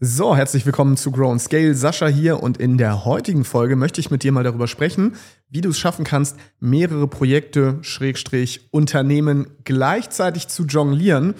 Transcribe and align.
So, 0.00 0.36
herzlich 0.36 0.64
willkommen 0.64 0.96
zu 0.96 1.10
Grow 1.10 1.32
and 1.32 1.40
Scale. 1.40 1.74
Sascha 1.74 2.06
hier 2.06 2.40
und 2.40 2.58
in 2.58 2.78
der 2.78 3.04
heutigen 3.04 3.42
Folge 3.42 3.74
möchte 3.74 4.00
ich 4.00 4.12
mit 4.12 4.22
dir 4.22 4.30
mal 4.30 4.44
darüber 4.44 4.68
sprechen, 4.68 5.16
wie 5.48 5.60
du 5.60 5.70
es 5.70 5.78
schaffen 5.80 6.04
kannst, 6.04 6.36
mehrere 6.60 7.08
Projekte, 7.08 7.78
Schrägstrich, 7.80 8.68
Unternehmen 8.70 9.48
gleichzeitig 9.64 10.46
zu 10.46 10.66
jonglieren. 10.66 11.34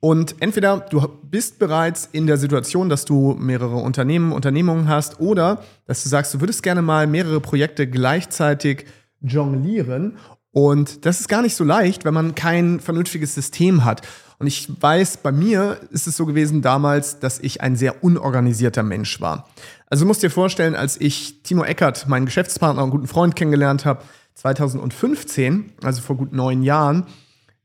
Und 0.00 0.34
entweder 0.40 0.78
du 0.78 1.06
bist 1.22 1.60
bereits 1.60 2.08
in 2.10 2.26
der 2.26 2.36
Situation, 2.36 2.88
dass 2.88 3.04
du 3.04 3.36
mehrere 3.38 3.76
Unternehmen, 3.76 4.32
Unternehmungen 4.32 4.88
hast 4.88 5.20
oder 5.20 5.62
dass 5.86 6.02
du 6.02 6.08
sagst, 6.08 6.34
du 6.34 6.40
würdest 6.40 6.64
gerne 6.64 6.82
mal 6.82 7.06
mehrere 7.06 7.40
Projekte 7.40 7.86
gleichzeitig 7.86 8.86
jonglieren. 9.20 10.16
Und 10.50 11.06
das 11.06 11.20
ist 11.20 11.28
gar 11.28 11.42
nicht 11.42 11.54
so 11.54 11.62
leicht, 11.62 12.04
wenn 12.04 12.14
man 12.14 12.34
kein 12.34 12.80
vernünftiges 12.80 13.36
System 13.36 13.84
hat. 13.84 14.02
Und 14.38 14.46
ich 14.46 14.68
weiß, 14.80 15.18
bei 15.18 15.32
mir 15.32 15.78
ist 15.90 16.06
es 16.06 16.16
so 16.16 16.26
gewesen 16.26 16.62
damals, 16.62 17.20
dass 17.20 17.38
ich 17.38 17.60
ein 17.60 17.76
sehr 17.76 18.02
unorganisierter 18.02 18.82
Mensch 18.82 19.20
war. 19.20 19.48
Also 19.88 20.04
du 20.04 20.08
musst 20.08 20.22
dir 20.22 20.30
vorstellen, 20.30 20.74
als 20.74 21.00
ich 21.00 21.42
Timo 21.42 21.64
Eckert, 21.64 22.08
meinen 22.08 22.26
Geschäftspartner 22.26 22.82
und 22.82 22.90
guten 22.90 23.06
Freund 23.06 23.36
kennengelernt 23.36 23.84
habe, 23.84 24.02
2015, 24.34 25.72
also 25.82 26.02
vor 26.02 26.16
gut 26.16 26.32
neun 26.32 26.62
Jahren, 26.62 27.06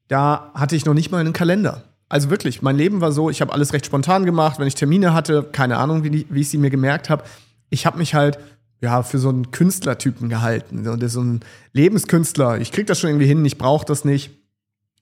da 0.07 0.51
hatte 0.53 0.75
ich 0.75 0.85
noch 0.85 0.93
nicht 0.93 1.11
mal 1.11 1.19
einen 1.19 1.33
Kalender. 1.33 1.83
Also 2.07 2.29
wirklich, 2.29 2.61
mein 2.61 2.75
Leben 2.75 3.01
war 3.01 3.11
so, 3.11 3.29
ich 3.29 3.41
habe 3.41 3.53
alles 3.53 3.73
recht 3.73 3.85
spontan 3.85 4.25
gemacht, 4.25 4.59
wenn 4.59 4.67
ich 4.67 4.75
Termine 4.75 5.13
hatte, 5.13 5.43
keine 5.51 5.77
Ahnung, 5.77 6.03
wie, 6.03 6.25
wie 6.29 6.41
ich 6.41 6.49
sie 6.49 6.57
mir 6.57 6.71
gemerkt 6.71 7.09
habe. 7.09 7.23
Ich 7.69 7.85
habe 7.85 7.99
mich 7.99 8.15
halt 8.15 8.39
ja, 8.81 9.03
für 9.03 9.19
so 9.19 9.29
einen 9.29 9.51
Künstlertypen 9.51 10.29
gehalten. 10.29 10.83
So, 10.83 11.07
so 11.07 11.21
ein 11.21 11.41
Lebenskünstler. 11.73 12.59
Ich 12.59 12.71
krieg 12.71 12.87
das 12.87 12.99
schon 12.99 13.09
irgendwie 13.09 13.27
hin, 13.27 13.43
ich 13.45 13.57
brauche 13.57 13.85
das 13.85 14.05
nicht. 14.05 14.31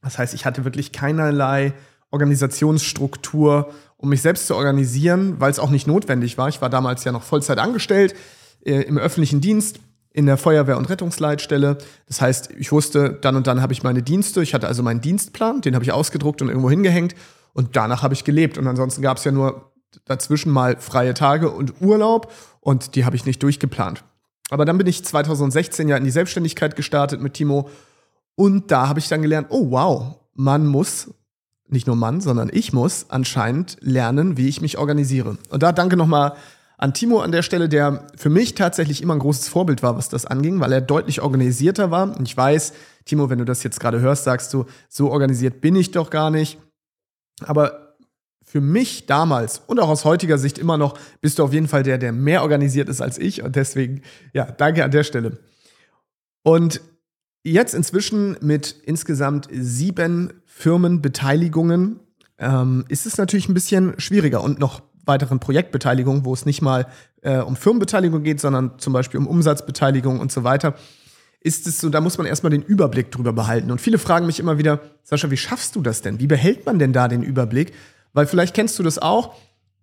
Das 0.02 0.18
heißt, 0.18 0.34
ich 0.34 0.46
hatte 0.46 0.66
wirklich 0.66 0.92
keinerlei 0.92 1.74
Organisationsstruktur, 2.12 3.74
um 3.98 4.10
mich 4.10 4.22
selbst 4.22 4.48
zu 4.48 4.56
organisieren, 4.56 5.40
weil 5.40 5.52
es 5.52 5.60
auch 5.60 5.70
nicht 5.70 5.88
notwendig 5.88 6.38
war. 6.38 6.48
Ich 6.48 6.62
war 6.62 6.70
damals 6.70 7.04
ja 7.04 7.12
noch 7.12 7.23
Vollzeit 7.23 7.58
angestellt 7.58 8.16
äh, 8.64 8.81
im 8.81 8.98
öffentlichen 8.98 9.42
Dienst 9.42 9.80
in 10.17 10.26
der 10.26 10.38
Feuerwehr- 10.38 10.78
und 10.78 10.89
Rettungsleitstelle. 10.89 11.78
Das 12.08 12.22
heißt, 12.22 12.52
ich 12.58 12.72
wusste, 12.72 13.17
dann 13.22 13.36
und 13.36 13.45
dann 13.45 13.62
habe 13.62 13.73
ich 13.73 13.84
meine 13.84 14.02
Dienste. 14.02 14.42
Ich 14.42 14.54
hatte 14.54 14.67
also 14.67 14.81
meinen 14.81 15.02
Dienstplan, 15.02 15.62
den 15.62 15.76
habe 15.76 15.84
ich 15.84 15.92
ausgedruckt 15.92 16.42
und 16.42 16.48
irgendwo 16.48 16.70
hingehängt. 16.70 17.14
Und 17.54 17.76
danach 17.76 18.04
habe 18.04 18.14
ich 18.14 18.23
gelebt. 18.23 18.58
Und 18.58 18.67
ansonsten 18.67 19.02
gab 19.02 19.17
es 19.17 19.23
ja 19.23 19.32
nur 19.32 19.72
dazwischen 20.06 20.52
mal 20.52 20.78
freie 20.80 21.14
Tage 21.14 21.52
und 21.52 21.82
Urlaub. 21.82 22.32
Und 22.61 22.95
die 22.95 23.06
habe 23.06 23.16
ich 23.16 23.26
nicht 23.26 23.44
durchgeplant. 23.44 24.04
Aber 24.50 24.66
dann 24.66 24.78
bin 24.78 24.88
ich 24.88 25.04
2016 25.04 25.88
ja 25.88 25.98
in 25.98 26.04
die 26.04 26.11
Selbstständigkeit 26.11 26.76
gestartet 26.76 27.22
mit 27.22 27.34
Timo 27.34 27.70
und 28.39 28.69
da 28.71 28.88
habe 28.88 28.99
ich 28.99 29.07
dann 29.07 29.23
gelernt, 29.23 29.47
oh 29.49 29.71
wow, 29.71 30.19
man 30.35 30.67
muss, 30.67 31.11
nicht 31.69 31.88
nur 31.88 31.95
Mann, 31.95 32.21
sondern 32.21 32.52
ich 32.53 32.71
muss 32.71 33.07
anscheinend 33.09 33.77
lernen, 33.81 34.38
wie 34.38 34.47
ich 34.47 34.61
mich 34.61 34.77
organisiere. 34.77 35.39
Und 35.49 35.63
da 35.63 35.71
danke 35.71 35.97
nochmal 35.97 36.33
an 36.77 36.93
Timo 36.93 37.19
an 37.19 37.31
der 37.31 37.41
Stelle, 37.41 37.67
der 37.67 38.05
für 38.15 38.30
mich 38.30 38.53
tatsächlich 38.53 39.02
immer 39.02 39.15
ein 39.15 39.19
großes 39.19 39.49
Vorbild 39.49 39.81
war, 39.81 39.97
was 39.97 40.09
das 40.09 40.27
anging, 40.27 40.59
weil 40.59 40.71
er 40.71 40.81
deutlich 40.81 41.21
organisierter 41.21 41.89
war. 41.89 42.15
Und 42.15 42.27
ich 42.27 42.38
weiß, 42.38 42.73
Timo, 43.05 43.31
wenn 43.31 43.39
du 43.39 43.45
das 43.45 43.63
jetzt 43.63 43.80
gerade 43.80 43.99
hörst, 44.02 44.25
sagst 44.25 44.53
du, 44.53 44.65
so 44.88 45.09
organisiert 45.09 45.59
bin 45.59 45.75
ich 45.75 45.89
doch 45.89 46.11
gar 46.11 46.30
nicht. 46.30 46.59
Aber 47.43 47.95
für 48.43 48.61
mich 48.61 49.08
damals 49.08 49.63
und 49.65 49.80
auch 49.80 49.89
aus 49.89 50.05
heutiger 50.05 50.38
Sicht 50.38 50.59
immer 50.59 50.77
noch 50.77 50.95
bist 51.21 51.39
du 51.39 51.43
auf 51.43 51.53
jeden 51.53 51.67
Fall 51.67 51.81
der, 51.81 51.97
der 51.97 52.11
mehr 52.11 52.43
organisiert 52.43 52.88
ist 52.88 53.02
als 53.02 53.17
ich. 53.17 53.41
Und 53.41 53.55
deswegen, 53.55 54.03
ja, 54.31 54.45
danke 54.45 54.83
an 54.83 54.91
der 54.91 55.03
Stelle. 55.03 55.39
Und 56.43 56.81
Jetzt 57.48 57.73
inzwischen 57.73 58.36
mit 58.42 58.76
insgesamt 58.84 59.48
sieben 59.50 60.34
Firmenbeteiligungen 60.44 62.02
ähm, 62.39 62.84
ist 62.89 63.06
es 63.06 63.17
natürlich 63.17 63.48
ein 63.48 63.54
bisschen 63.54 63.98
schwieriger 64.02 64.44
und 64.44 64.59
noch 64.59 64.81
weiteren 65.06 65.39
Projektbeteiligungen, 65.39 66.26
wo 66.26 66.34
es 66.34 66.45
nicht 66.45 66.62
mal 66.62 66.88
äh, 67.22 67.38
um 67.38 67.56
Firmenbeteiligung 67.56 68.23
geht, 68.23 68.42
sondern 68.42 68.78
zum 68.80 68.92
Beispiel 68.92 69.17
um 69.17 69.28
Umsatzbeteiligung 69.28 70.20
und 70.20 70.30
so 70.30 70.44
weiter. 70.44 70.76
Ist 71.39 71.67
es 71.67 71.80
so, 71.80 71.88
da 71.88 72.02
muss 72.02 72.17
man 72.17 72.28
erstmal 72.28 72.50
den 72.50 72.64
Überblick 72.64 73.11
drüber 73.11 73.32
behalten. 73.32 73.71
Und 73.71 73.80
viele 73.80 73.98
fragen 73.98 74.26
mich 74.26 74.42
immer 74.42 74.58
wieder, 74.58 74.82
Sascha, 75.04 75.32
wie 75.32 75.38
schaffst 75.38 75.73
du 75.77 75.82
das 75.82 76.02
denn? 76.02 76.20
Wie 76.20 76.27
behält 76.27 76.66
man 76.66 76.80
denn 76.80 76.92
da 76.92 77.08
den 77.08 77.23
Überblick? 77.23 77.71
Weil 78.11 78.26
vielleicht 78.26 78.55
kennst 78.55 78.77
du 78.77 78.83
das 78.83 79.00
auch. 79.00 79.36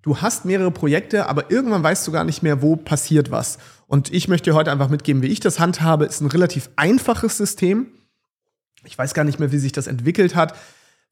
Du 0.04 0.18
hast 0.18 0.44
mehrere 0.44 0.70
Projekte, 0.70 1.30
aber 1.30 1.50
irgendwann 1.50 1.82
weißt 1.82 2.06
du 2.06 2.12
gar 2.12 2.24
nicht 2.24 2.42
mehr, 2.42 2.60
wo 2.60 2.76
passiert 2.76 3.30
was. 3.30 3.56
Und 3.86 4.12
ich 4.12 4.28
möchte 4.28 4.50
dir 4.50 4.54
heute 4.54 4.70
einfach 4.70 4.90
mitgeben, 4.90 5.22
wie 5.22 5.28
ich 5.28 5.40
das 5.40 5.58
handhabe. 5.58 6.04
Ist 6.04 6.20
ein 6.20 6.26
relativ 6.26 6.68
einfaches 6.76 7.38
System. 7.38 7.86
Ich 8.84 8.98
weiß 8.98 9.14
gar 9.14 9.24
nicht 9.24 9.40
mehr, 9.40 9.50
wie 9.50 9.56
sich 9.56 9.72
das 9.72 9.86
entwickelt 9.86 10.36
hat. 10.36 10.54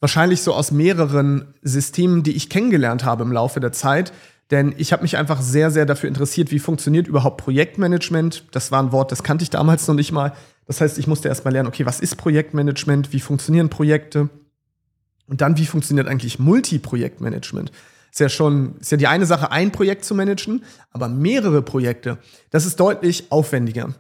Wahrscheinlich 0.01 0.43
so 0.43 0.53
aus 0.53 0.73
mehreren 0.73 1.55
Systemen, 1.63 2.23
die 2.23 2.33
ich 2.33 2.51
kennengelernt 2.51 3.03
habe 3.03 3.25
im 3.25 3.33
Laufe 3.33 3.61
der 3.61 3.73
Zeit. 3.73 4.13
Denn 4.51 4.75
ich 4.77 4.93
habe 4.93 5.05
mich 5.05 5.17
einfach 5.17 5.41
sehr, 5.41 5.71
sehr 5.71 5.87
dafür 5.87 6.09
interessiert, 6.09 6.51
wie 6.51 6.59
funktioniert 6.59 7.09
überhaupt 7.09 7.39
Projektmanagement. 7.39 8.45
Das 8.51 8.73
war 8.73 8.83
ein 8.83 8.93
Wort, 8.93 9.11
das 9.11 9.23
kannte 9.23 9.43
ich 9.43 9.49
damals 9.49 9.89
noch 9.89 9.95
nicht 9.95 10.13
mal. 10.13 10.35
Das 10.67 10.83
heißt, 10.83 10.99
ich 10.99 11.07
musste 11.07 11.29
erst 11.29 11.47
mal 11.47 11.51
lernen, 11.51 11.69
okay, 11.69 11.87
was 11.87 12.01
ist 12.01 12.17
Projektmanagement? 12.17 13.11
Wie 13.15 13.21
funktionieren 13.21 13.71
Projekte? 13.71 14.29
Und 15.27 15.41
dann, 15.41 15.57
wie 15.57 15.65
funktioniert 15.65 16.09
eigentlich 16.09 16.39
Multiprojektmanagement? 16.39 17.73
Ist 18.13 18.21
ja 18.21 18.29
schon, 18.29 18.77
ist 18.79 18.91
ja 18.93 18.99
die 18.99 19.07
eine 19.07 19.25
Sache, 19.25 19.51
ein 19.51 19.73
Projekt 19.73 20.05
zu 20.05 20.15
managen, 20.15 20.65
aber 20.91 21.09
mehrere 21.09 21.63
Projekte, 21.63 22.19
das 22.51 22.67
ist 22.67 22.79
deutlich 22.79 23.33
aufwendiger. 23.33 23.95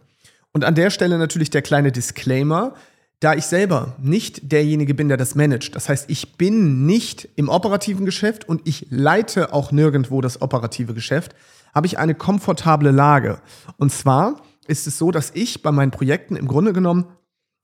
Und 0.52 0.64
an 0.64 0.74
der 0.74 0.90
Stelle 0.90 1.16
natürlich 1.16 1.48
der 1.48 1.62
kleine 1.62 1.92
Disclaimer, 1.92 2.74
da 3.20 3.34
ich 3.34 3.46
selber 3.46 3.96
nicht 3.98 4.52
derjenige 4.52 4.94
bin, 4.94 5.08
der 5.08 5.16
das 5.16 5.34
managt. 5.34 5.74
Das 5.76 5.88
heißt, 5.88 6.10
ich 6.10 6.36
bin 6.36 6.84
nicht 6.84 7.26
im 7.36 7.48
operativen 7.48 8.04
Geschäft 8.04 8.46
und 8.46 8.60
ich 8.64 8.86
leite 8.90 9.54
auch 9.54 9.72
nirgendwo 9.72 10.20
das 10.20 10.42
operative 10.42 10.92
Geschäft, 10.92 11.34
habe 11.74 11.86
ich 11.86 11.98
eine 11.98 12.14
komfortable 12.14 12.90
Lage. 12.90 13.40
Und 13.78 13.92
zwar 13.92 14.42
ist 14.66 14.86
es 14.86 14.98
so, 14.98 15.10
dass 15.10 15.30
ich 15.34 15.62
bei 15.62 15.72
meinen 15.72 15.90
Projekten 15.90 16.36
im 16.36 16.48
Grunde 16.48 16.74
genommen 16.74 17.06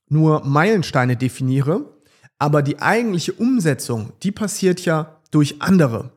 nur 0.09 0.47
Meilensteine 0.47 1.17
definiere, 1.17 1.85
aber 2.39 2.63
die 2.63 2.79
eigentliche 2.79 3.35
Umsetzung, 3.35 4.13
die 4.23 4.33
passiert 4.33 4.83
ja 4.87 5.19
durch 5.31 5.61
andere. 5.61 6.13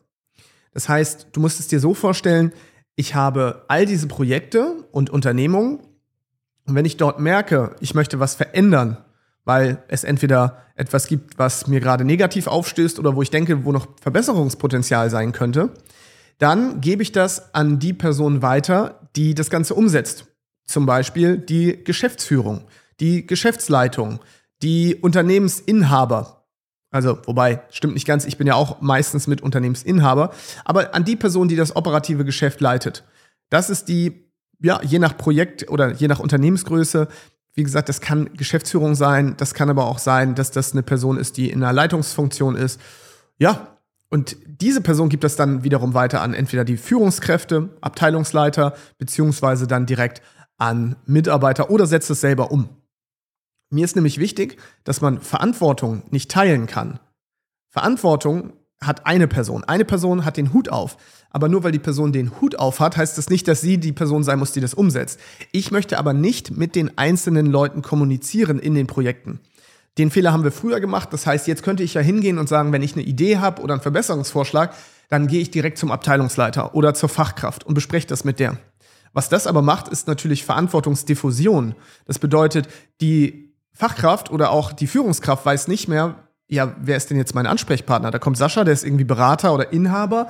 Das 0.73 0.89
heißt, 0.89 1.27
du 1.31 1.39
musst 1.39 1.59
es 1.59 1.67
dir 1.67 1.79
so 1.79 1.93
vorstellen, 1.93 2.53
ich 2.95 3.15
habe 3.15 3.65
all 3.67 3.85
diese 3.85 4.07
Projekte 4.07 4.85
und 4.91 5.09
Unternehmungen 5.09 5.79
und 6.67 6.75
wenn 6.75 6.85
ich 6.85 6.97
dort 6.97 7.19
merke, 7.19 7.75
ich 7.79 7.95
möchte 7.95 8.19
was 8.19 8.35
verändern, 8.35 8.97
weil 9.43 9.83
es 9.87 10.03
entweder 10.03 10.63
etwas 10.75 11.07
gibt, 11.07 11.37
was 11.39 11.67
mir 11.67 11.79
gerade 11.79 12.05
negativ 12.05 12.47
aufstößt 12.47 12.99
oder 12.99 13.15
wo 13.15 13.21
ich 13.21 13.29
denke, 13.29 13.65
wo 13.65 13.71
noch 13.71 13.87
Verbesserungspotenzial 14.01 15.09
sein 15.09 15.31
könnte, 15.31 15.71
dann 16.37 16.81
gebe 16.81 17.03
ich 17.03 17.11
das 17.11 17.53
an 17.53 17.79
die 17.79 17.93
Person 17.93 18.41
weiter, 18.41 19.07
die 19.15 19.35
das 19.35 19.49
Ganze 19.49 19.75
umsetzt. 19.75 20.25
Zum 20.65 20.85
Beispiel 20.85 21.38
die 21.38 21.83
Geschäftsführung, 21.83 22.65
die 22.99 23.25
Geschäftsleitung, 23.27 24.19
die 24.61 24.95
Unternehmensinhaber, 24.95 26.41
also, 26.91 27.19
wobei, 27.25 27.62
stimmt 27.69 27.94
nicht 27.94 28.06
ganz, 28.06 28.25
ich 28.25 28.38
bin 28.38 28.47
ja 28.47 28.56
auch 28.56 28.81
meistens 28.81 29.25
mit 29.25 29.41
Unternehmensinhaber, 29.41 30.31
aber 30.66 30.94
an 30.94 31.06
die 31.06 31.16
Person, 31.16 31.47
die 31.47 31.56
das 31.56 31.75
operative 31.75 32.25
Geschäft 32.25 32.59
leitet. 32.59 33.06
Das 33.50 33.69
ist 33.69 33.88
die, 33.88 34.29
ja, 34.59 34.81
je 34.84 35.00
nach 35.00 35.18
Projekt 35.18 35.69
oder 35.69 35.94
je 35.94 36.09
nach 36.09 36.19
Unternehmensgröße, 36.19 37.07
wie 37.53 37.63
gesagt, 37.63 37.90
das 37.90 38.01
kann 38.01 38.34
Geschäftsführung 38.34 38.96
sein, 38.96 39.35
das 39.38 39.53
kann 39.53 39.69
aber 39.69 39.85
auch 39.85 40.00
sein, 40.00 40.35
dass 40.35 40.51
das 40.51 40.74
eine 40.74 40.84
Person 40.84 41.18
ist, 41.18 41.38
die 41.38 41.50
in 41.50 41.63
einer 41.63 41.74
Leitungsfunktion 41.74 42.56
ist. 42.56 42.80
Ja, 43.38 43.78
und 44.09 44.35
diese 44.46 44.81
Person 44.81 45.07
gibt 45.07 45.24
das 45.24 45.38
dann 45.38 45.63
wiederum 45.63 45.94
weiter 45.94 46.22
an 46.22 46.34
entweder 46.34 46.66
die 46.66 46.78
Führungskräfte, 46.78 47.69
Abteilungsleiter, 47.80 48.75
beziehungsweise 48.97 49.68
dann 49.68 49.85
direkt 49.85 50.22
an 50.57 50.97
Mitarbeiter 51.06 51.69
oder 51.69 51.85
setzt 51.85 52.09
es 52.09 52.19
selber 52.19 52.51
um. 52.51 52.69
Mir 53.71 53.85
ist 53.85 53.95
nämlich 53.95 54.19
wichtig, 54.19 54.57
dass 54.83 55.01
man 55.01 55.21
Verantwortung 55.21 56.03
nicht 56.11 56.29
teilen 56.29 56.67
kann. 56.67 56.99
Verantwortung 57.69 58.53
hat 58.81 59.05
eine 59.05 59.27
Person. 59.27 59.63
Eine 59.63 59.85
Person 59.85 60.25
hat 60.25 60.37
den 60.37 60.53
Hut 60.53 60.69
auf. 60.69 60.97
Aber 61.29 61.47
nur 61.47 61.63
weil 61.63 61.71
die 61.71 61.79
Person 61.79 62.12
den 62.12 62.41
Hut 62.41 62.59
auf 62.59 62.81
hat, 62.81 62.97
heißt 62.97 63.18
das 63.18 63.29
nicht, 63.29 63.47
dass 63.47 63.62
sie 63.62 63.77
die 63.77 63.94
Person 63.94 64.23
sein 64.23 64.39
muss, 64.39 64.51
die 64.51 64.59
das 64.59 64.73
umsetzt. 64.73 65.19
Ich 65.53 65.71
möchte 65.71 65.97
aber 65.97 66.13
nicht 66.13 66.57
mit 66.57 66.75
den 66.75 66.97
einzelnen 66.97 67.45
Leuten 67.45 67.81
kommunizieren 67.81 68.59
in 68.59 68.75
den 68.75 68.88
Projekten. 68.88 69.39
Den 69.97 70.12
Fehler 70.12 70.33
haben 70.33 70.44
wir 70.44 70.51
früher 70.51 70.81
gemacht. 70.81 71.13
Das 71.13 71.25
heißt, 71.25 71.47
jetzt 71.47 71.63
könnte 71.63 71.83
ich 71.83 71.94
ja 71.94 72.01
hingehen 72.01 72.39
und 72.39 72.50
sagen, 72.50 72.74
wenn 72.74 72.83
ich 72.83 72.94
eine 72.94 73.03
Idee 73.03 73.38
habe 73.38 73.62
oder 73.62 73.75
einen 73.75 73.83
Verbesserungsvorschlag, 73.83 74.74
dann 75.07 75.27
gehe 75.27 75.41
ich 75.41 75.51
direkt 75.51 75.77
zum 75.77 75.91
Abteilungsleiter 75.91 76.75
oder 76.75 76.94
zur 76.94 77.09
Fachkraft 77.09 77.65
und 77.65 77.74
bespreche 77.74 78.07
das 78.07 78.25
mit 78.25 78.39
der. 78.39 78.57
Was 79.13 79.29
das 79.29 79.47
aber 79.47 79.62
macht, 79.62 79.89
ist 79.89 80.07
natürlich 80.07 80.45
Verantwortungsdiffusion. 80.45 81.75
Das 82.06 82.19
bedeutet, 82.19 82.67
die 83.01 83.50
Fachkraft 83.73 84.31
oder 84.31 84.51
auch 84.51 84.71
die 84.71 84.88
Führungskraft 84.88 85.45
weiß 85.45 85.68
nicht 85.68 85.88
mehr, 85.88 86.15
ja, 86.51 86.75
wer 86.81 86.97
ist 86.97 87.09
denn 87.09 87.18
jetzt 87.18 87.33
mein 87.33 87.47
Ansprechpartner? 87.47 88.12
Da 88.12 88.19
kommt 88.19 88.38
Sascha, 88.38 88.65
der 88.65 88.73
ist 88.73 88.83
irgendwie 88.83 89.06
Berater 89.06 89.53
oder 89.53 89.71
Inhaber. 89.71 90.27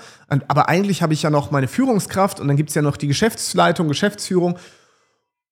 Aber 0.47 0.69
eigentlich 0.69 1.01
habe 1.01 1.13
ich 1.13 1.23
ja 1.23 1.31
noch 1.31 1.49
meine 1.49 1.67
Führungskraft 1.67 2.39
und 2.39 2.47
dann 2.47 2.57
gibt 2.57 2.69
es 2.69 2.75
ja 2.75 2.83
noch 2.83 2.95
die 2.95 3.07
Geschäftsleitung, 3.07 3.87
Geschäftsführung. 3.87 4.59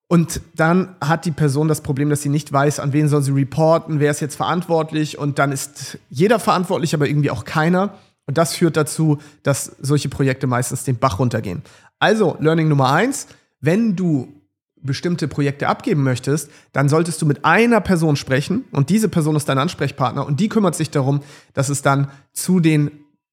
Und 0.08 0.42
dann 0.56 0.96
hat 1.02 1.26
die 1.26 1.32
Person 1.32 1.68
das 1.68 1.82
Problem, 1.82 2.12
dass 2.12 2.22
sie 2.22 2.30
nicht 2.30 2.54
weiß, 2.54 2.80
an 2.80 2.94
wen 2.94 3.08
soll 3.08 3.24
sie 3.24 3.32
reporten, 3.32 4.00
wer 4.00 4.12
ist 4.12 4.20
jetzt 4.20 4.36
verantwortlich. 4.36 5.18
Und 5.18 5.40
dann 5.40 5.52
ist 5.52 5.98
jeder 6.10 6.38
verantwortlich, 6.38 6.94
aber 6.94 7.08
irgendwie 7.08 7.32
auch 7.32 7.46
keiner. 7.46 7.96
Und 8.28 8.38
das 8.38 8.54
führt 8.54 8.78
dazu, 8.78 9.18
dass 9.42 9.76
solche 9.80 10.10
Projekte 10.10 10.46
meistens 10.46 10.84
den 10.84 11.00
Bach 11.00 11.18
runtergehen. 11.18 11.64
Also, 11.98 12.38
Learning 12.40 12.68
Nummer 12.68 12.92
eins, 12.92 13.26
wenn 13.60 13.96
du 13.96 14.39
bestimmte 14.82 15.28
Projekte 15.28 15.68
abgeben 15.68 16.04
möchtest, 16.04 16.50
dann 16.74 16.90
solltest 16.90 17.22
du 17.22 17.26
mit 17.26 17.46
einer 17.46 17.82
Person 17.82 18.16
sprechen 18.16 18.66
und 18.72 18.90
diese 18.90 19.10
Person 19.10 19.36
ist 19.36 19.50
dein 19.50 19.58
Ansprechpartner 19.58 20.26
und 20.26 20.40
die 20.40 20.50
kümmert 20.50 20.76
sich 20.76 20.90
darum, 20.90 21.22
dass 21.54 21.70
es 21.70 21.82
dann 21.82 22.10
zu 22.34 22.60
den 22.60 22.92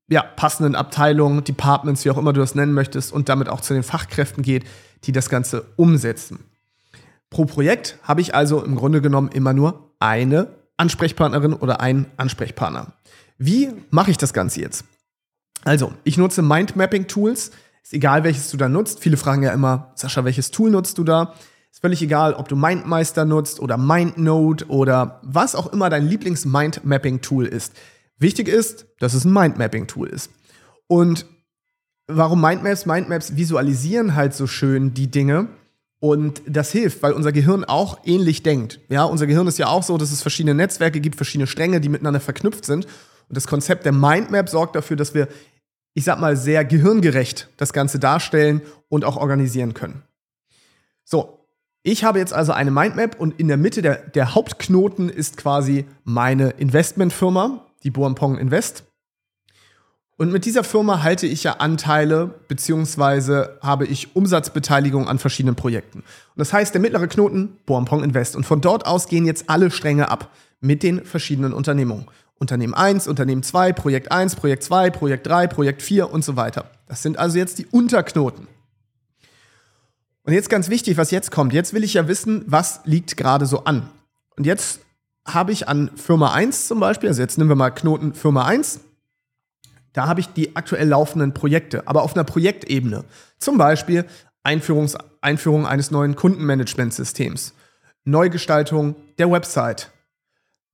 ja, 0.08 0.22
passenden 0.22 0.74
Abteilungen, 0.74 1.42
Departments, 1.44 2.04
wie 2.04 2.10
auch 2.10 2.18
immer 2.18 2.32
du 2.32 2.40
das 2.40 2.54
nennen 2.54 2.72
möchtest 2.72 3.12
und 3.12 3.28
damit 3.28 3.48
auch 3.48 3.60
zu 3.60 3.74
den 3.74 3.82
Fachkräften 3.82 4.42
geht, 4.42 4.64
die 5.04 5.12
das 5.12 5.28
Ganze 5.28 5.66
umsetzen. 5.76 6.38
Pro 7.30 7.44
Projekt 7.44 7.98
habe 8.02 8.20
ich 8.20 8.34
also 8.34 8.62
im 8.62 8.76
Grunde 8.76 9.00
genommen 9.00 9.30
immer 9.32 9.52
nur 9.52 9.90
eine 9.98 10.48
Ansprechpartnerin 10.76 11.54
oder 11.54 11.80
einen 11.80 12.06
Ansprechpartner. 12.16 12.92
Wie 13.38 13.70
mache 13.90 14.10
ich 14.10 14.18
das 14.18 14.32
Ganze 14.32 14.60
jetzt? 14.60 14.84
Also, 15.64 15.92
ich 16.04 16.16
nutze 16.16 16.42
Mindmapping-Tools. 16.42 17.50
Ist 17.86 17.92
egal, 17.92 18.24
welches 18.24 18.50
du 18.50 18.56
da 18.56 18.68
nutzt. 18.68 18.98
Viele 18.98 19.16
fragen 19.16 19.44
ja 19.44 19.52
immer, 19.52 19.92
Sascha, 19.94 20.24
welches 20.24 20.50
Tool 20.50 20.72
nutzt 20.72 20.98
du 20.98 21.04
da? 21.04 21.34
Ist 21.70 21.82
völlig 21.82 22.02
egal, 22.02 22.34
ob 22.34 22.48
du 22.48 22.56
MindMeister 22.56 23.24
nutzt 23.24 23.60
oder 23.60 23.76
MindNote 23.76 24.66
oder 24.66 25.20
was 25.22 25.54
auch 25.54 25.72
immer 25.72 25.88
dein 25.88 26.04
Lieblings-Mindmapping-Tool 26.04 27.46
ist. 27.46 27.74
Wichtig 28.18 28.48
ist, 28.48 28.86
dass 28.98 29.14
es 29.14 29.24
ein 29.24 29.32
Mindmapping-Tool 29.32 30.08
ist. 30.08 30.32
Und 30.88 31.26
warum 32.08 32.40
Mindmaps? 32.40 32.86
Mindmaps 32.86 33.36
visualisieren 33.36 34.16
halt 34.16 34.34
so 34.34 34.48
schön 34.48 34.92
die 34.92 35.08
Dinge. 35.08 35.46
Und 36.00 36.42
das 36.44 36.72
hilft, 36.72 37.04
weil 37.04 37.12
unser 37.12 37.30
Gehirn 37.30 37.64
auch 37.64 38.00
ähnlich 38.04 38.42
denkt. 38.42 38.80
Ja, 38.88 39.04
unser 39.04 39.28
Gehirn 39.28 39.46
ist 39.46 39.58
ja 39.58 39.68
auch 39.68 39.84
so, 39.84 39.96
dass 39.96 40.10
es 40.10 40.22
verschiedene 40.22 40.56
Netzwerke 40.56 40.98
gibt, 40.98 41.14
verschiedene 41.14 41.46
Stränge, 41.46 41.80
die 41.80 41.88
miteinander 41.88 42.18
verknüpft 42.18 42.64
sind. 42.64 42.86
Und 43.28 43.36
das 43.36 43.46
Konzept 43.46 43.84
der 43.84 43.92
Mindmap 43.92 44.48
sorgt 44.48 44.74
dafür, 44.74 44.96
dass 44.96 45.14
wir, 45.14 45.28
ich 45.96 46.04
sag 46.04 46.20
mal, 46.20 46.36
sehr 46.36 46.62
gehirngerecht 46.66 47.48
das 47.56 47.72
Ganze 47.72 47.98
darstellen 47.98 48.60
und 48.90 49.06
auch 49.06 49.16
organisieren 49.16 49.72
können. 49.72 50.02
So, 51.04 51.40
ich 51.82 52.04
habe 52.04 52.18
jetzt 52.18 52.34
also 52.34 52.52
eine 52.52 52.70
Mindmap 52.70 53.18
und 53.18 53.40
in 53.40 53.48
der 53.48 53.56
Mitte 53.56 53.80
der, 53.80 53.96
der 54.10 54.34
Hauptknoten 54.34 55.08
ist 55.08 55.38
quasi 55.38 55.86
meine 56.04 56.50
Investmentfirma, 56.50 57.64
die 57.82 57.90
Boampong 57.90 58.36
Invest. 58.36 58.84
Und 60.18 60.32
mit 60.32 60.44
dieser 60.44 60.64
Firma 60.64 61.02
halte 61.02 61.26
ich 61.26 61.44
ja 61.44 61.52
Anteile 61.54 62.26
beziehungsweise 62.46 63.58
habe 63.62 63.86
ich 63.86 64.14
Umsatzbeteiligung 64.14 65.08
an 65.08 65.18
verschiedenen 65.18 65.56
Projekten. 65.56 66.00
Und 66.00 66.06
das 66.36 66.52
heißt, 66.52 66.74
der 66.74 66.82
mittlere 66.82 67.06
Knoten, 67.06 67.56
Boampong 67.64 68.04
Invest. 68.04 68.36
Und 68.36 68.44
von 68.44 68.60
dort 68.60 68.86
aus 68.86 69.08
gehen 69.08 69.24
jetzt 69.24 69.48
alle 69.48 69.70
Stränge 69.70 70.10
ab 70.10 70.30
mit 70.60 70.82
den 70.82 71.06
verschiedenen 71.06 71.54
Unternehmungen. 71.54 72.06
Unternehmen 72.38 72.74
1, 72.74 73.08
Unternehmen 73.08 73.42
2, 73.42 73.72
Projekt 73.72 74.12
1, 74.12 74.36
Projekt 74.36 74.62
2, 74.62 74.90
Projekt 74.90 75.26
3, 75.26 75.46
Projekt 75.46 75.82
4 75.82 76.10
und 76.12 76.24
so 76.24 76.36
weiter. 76.36 76.70
Das 76.86 77.02
sind 77.02 77.18
also 77.18 77.38
jetzt 77.38 77.58
die 77.58 77.66
Unterknoten. 77.66 78.46
Und 80.24 80.32
jetzt 80.32 80.50
ganz 80.50 80.68
wichtig, 80.68 80.96
was 80.96 81.10
jetzt 81.10 81.30
kommt. 81.30 81.52
Jetzt 81.52 81.72
will 81.72 81.84
ich 81.84 81.94
ja 81.94 82.08
wissen, 82.08 82.44
was 82.46 82.80
liegt 82.84 83.16
gerade 83.16 83.46
so 83.46 83.64
an. 83.64 83.88
Und 84.36 84.44
jetzt 84.44 84.80
habe 85.24 85.52
ich 85.52 85.68
an 85.68 85.90
Firma 85.96 86.32
1 86.32 86.68
zum 86.68 86.80
Beispiel, 86.80 87.08
also 87.08 87.22
jetzt 87.22 87.38
nehmen 87.38 87.50
wir 87.50 87.56
mal 87.56 87.70
Knoten 87.70 88.12
Firma 88.12 88.44
1, 88.44 88.80
da 89.92 90.06
habe 90.06 90.20
ich 90.20 90.28
die 90.28 90.54
aktuell 90.56 90.88
laufenden 90.88 91.32
Projekte, 91.32 91.88
aber 91.88 92.02
auf 92.02 92.14
einer 92.14 92.24
Projektebene. 92.24 93.04
Zum 93.38 93.56
Beispiel 93.56 94.04
Einführungs 94.42 94.96
Einführung 95.26 95.66
eines 95.66 95.90
neuen 95.90 96.14
Kundenmanagementsystems, 96.14 97.52
Neugestaltung 98.04 98.94
der 99.18 99.30
Website, 99.30 99.90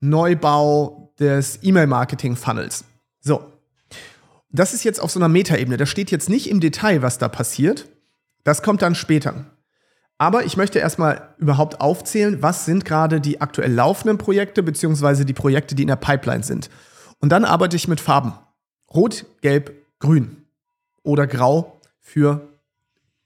Neubau 0.00 1.01
des 1.18 1.58
E-Mail-Marketing-Funnels. 1.62 2.84
So. 3.20 3.42
Das 4.50 4.74
ist 4.74 4.84
jetzt 4.84 5.00
auf 5.00 5.10
so 5.10 5.18
einer 5.18 5.28
Metaebene. 5.28 5.76
Da 5.76 5.86
steht 5.86 6.10
jetzt 6.10 6.28
nicht 6.28 6.50
im 6.50 6.60
Detail, 6.60 7.02
was 7.02 7.18
da 7.18 7.28
passiert. 7.28 7.88
Das 8.44 8.62
kommt 8.62 8.82
dann 8.82 8.94
später. 8.94 9.46
Aber 10.18 10.44
ich 10.44 10.56
möchte 10.56 10.78
erstmal 10.78 11.34
überhaupt 11.38 11.80
aufzählen, 11.80 12.42
was 12.42 12.64
sind 12.64 12.84
gerade 12.84 13.20
die 13.20 13.40
aktuell 13.40 13.72
laufenden 13.72 14.18
Projekte, 14.18 14.62
beziehungsweise 14.62 15.24
die 15.24 15.32
Projekte, 15.32 15.74
die 15.74 15.82
in 15.82 15.88
der 15.88 15.96
Pipeline 15.96 16.44
sind. 16.44 16.70
Und 17.18 17.30
dann 17.30 17.44
arbeite 17.44 17.76
ich 17.76 17.88
mit 17.88 18.00
Farben. 18.00 18.34
Rot, 18.92 19.24
Gelb, 19.40 19.72
Grün. 19.98 20.44
Oder 21.02 21.26
Grau 21.26 21.80
für 21.98 22.48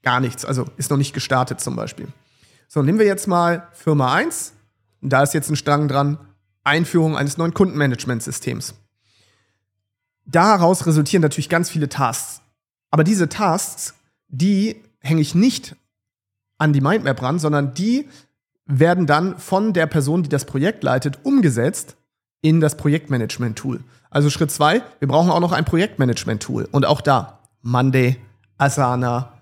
gar 0.01 0.19
nichts. 0.19 0.45
Also 0.45 0.65
ist 0.77 0.89
noch 0.89 0.97
nicht 0.97 1.13
gestartet 1.13 1.59
zum 1.59 1.75
Beispiel. 1.75 2.07
So, 2.67 2.81
nehmen 2.81 2.99
wir 2.99 3.05
jetzt 3.05 3.27
mal 3.27 3.67
Firma 3.73 4.13
1. 4.13 4.53
Da 5.01 5.23
ist 5.23 5.33
jetzt 5.33 5.49
ein 5.49 5.55
Strang 5.55 5.87
dran. 5.87 6.17
Einführung 6.67 7.17
eines 7.17 7.37
neuen 7.37 7.53
Kundenmanagementsystems. 7.53 8.75
Daraus 10.25 10.85
resultieren 10.85 11.21
natürlich 11.21 11.49
ganz 11.49 11.69
viele 11.69 11.89
Tasks. 11.89 12.41
Aber 12.91 13.03
diese 13.03 13.29
Tasks, 13.29 13.95
die 14.27 14.83
hänge 14.99 15.21
ich 15.21 15.33
nicht 15.33 15.75
an 16.57 16.73
die 16.73 16.81
Mindmap 16.81 17.21
ran, 17.21 17.39
sondern 17.39 17.73
die 17.73 18.07
werden 18.65 19.05
dann 19.07 19.39
von 19.39 19.73
der 19.73 19.87
Person, 19.87 20.23
die 20.23 20.29
das 20.29 20.45
Projekt 20.45 20.83
leitet, 20.83 21.19
umgesetzt 21.23 21.95
in 22.41 22.59
das 22.59 22.75
Projektmanagement-Tool. 22.75 23.81
Also 24.09 24.29
Schritt 24.29 24.51
zwei, 24.51 24.81
wir 24.99 25.07
brauchen 25.07 25.31
auch 25.31 25.39
noch 25.39 25.53
ein 25.53 25.65
Projektmanagement-Tool. 25.65 26.67
Und 26.71 26.85
auch 26.85 27.01
da, 27.01 27.39
Monday, 27.61 28.17
Asana, 28.57 29.33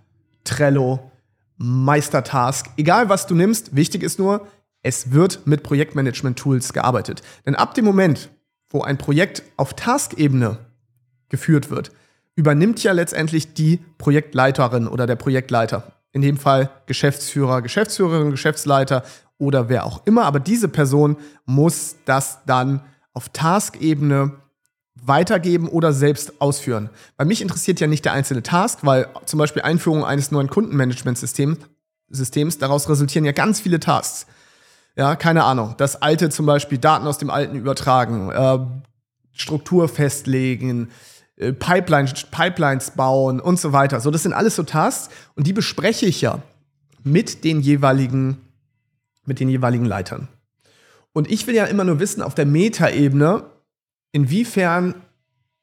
Trello, 0.43 1.11
Meistertask, 1.57 2.69
egal 2.77 3.09
was 3.09 3.27
du 3.27 3.33
nimmst, 3.33 3.75
wichtig 3.75 4.03
ist 4.03 4.19
nur, 4.19 4.45
es 4.85 5.11
wird 5.11 5.47
mit 5.47 5.63
Projektmanagement-Tools 5.63 6.71
gearbeitet. 6.71 7.23
Denn 7.47 7.55
ab 7.55 7.73
dem 7.73 7.85
Moment, 7.85 8.29
wo 8.69 8.81
ein 8.81 8.99
Projekt 8.99 9.41
auf 9.57 9.73
Task-Ebene 9.73 10.59
geführt 11.27 11.71
wird, 11.71 11.91
übernimmt 12.35 12.83
ja 12.83 12.91
letztendlich 12.91 13.55
die 13.55 13.79
Projektleiterin 13.97 14.87
oder 14.87 15.07
der 15.07 15.15
Projektleiter. 15.15 15.93
In 16.11 16.21
dem 16.21 16.37
Fall 16.37 16.69
Geschäftsführer, 16.85 17.63
Geschäftsführerin, 17.63 18.29
Geschäftsleiter 18.29 19.03
oder 19.39 19.69
wer 19.69 19.87
auch 19.87 20.05
immer. 20.05 20.25
Aber 20.25 20.39
diese 20.39 20.67
Person 20.67 21.17
muss 21.45 21.95
das 22.05 22.45
dann 22.45 22.81
auf 23.11 23.29
Task-Ebene 23.29 24.33
weitergeben 25.01 25.67
oder 25.67 25.93
selbst 25.93 26.39
ausführen. 26.39 26.91
Bei 27.17 27.25
mich 27.25 27.41
interessiert 27.41 27.79
ja 27.79 27.87
nicht 27.87 28.05
der 28.05 28.13
einzelne 28.13 28.43
Task, 28.43 28.79
weil 28.83 29.07
zum 29.25 29.39
Beispiel 29.39 29.63
Einführung 29.63 30.05
eines 30.05 30.29
neuen 30.29 30.49
Kundenmanagementsystems, 30.49 31.57
Systems, 32.07 32.59
daraus 32.59 32.87
resultieren 32.87 33.25
ja 33.25 33.31
ganz 33.31 33.59
viele 33.59 33.79
Tasks. 33.79 34.27
Ja, 34.95 35.15
keine 35.15 35.43
Ahnung. 35.43 35.75
Das 35.77 36.01
alte 36.01 36.29
zum 36.29 36.45
Beispiel 36.45 36.77
Daten 36.77 37.05
aus 37.05 37.17
dem 37.17 37.29
alten 37.29 37.57
übertragen, 37.57 38.31
äh, 38.31 38.59
Struktur 39.33 39.89
festlegen, 39.89 40.89
äh, 41.35 41.51
Pipelines, 41.51 42.13
Pipelines 42.31 42.91
bauen 42.91 43.39
und 43.41 43.59
so 43.59 43.73
weiter. 43.73 43.99
So, 43.99 44.09
das 44.09 44.23
sind 44.23 44.33
alles 44.33 44.55
so 44.55 44.63
Tasks 44.63 45.13
und 45.35 45.47
die 45.47 45.53
bespreche 45.53 46.05
ich 46.05 46.21
ja 46.21 46.41
mit 47.03 47.43
den 47.43 47.59
jeweiligen, 47.59 48.37
mit 49.25 49.39
den 49.39 49.49
jeweiligen 49.49 49.85
Leitern. 49.85 50.29
Und 51.11 51.29
ich 51.29 51.45
will 51.47 51.55
ja 51.55 51.65
immer 51.65 51.83
nur 51.83 51.99
wissen, 51.99 52.21
auf 52.21 52.35
der 52.35 52.45
Metaebene, 52.45 53.43
inwiefern 54.11 54.95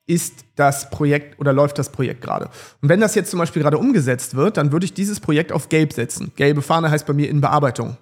ist 0.06 0.44
das 0.56 0.90
Projekt 0.90 1.38
oder 1.38 1.52
läuft 1.52 1.78
das 1.78 1.90
Projekt 1.90 2.22
gerade. 2.22 2.46
Und 2.80 2.88
wenn 2.88 3.00
das 3.00 3.14
jetzt 3.14 3.30
zum 3.30 3.38
Beispiel 3.38 3.62
gerade 3.62 3.78
umgesetzt 3.78 4.34
wird, 4.34 4.56
dann 4.56 4.72
würde 4.72 4.84
ich 4.84 4.94
dieses 4.94 5.20
Projekt 5.20 5.52
auf 5.52 5.68
Gelb 5.68 5.92
setzen. 5.92 6.32
Gelbe 6.36 6.60
Fahne 6.60 6.90
heißt 6.90 7.06
bei 7.06 7.12
mir 7.12 7.30
in 7.30 7.40
Bearbeitung. 7.40 7.96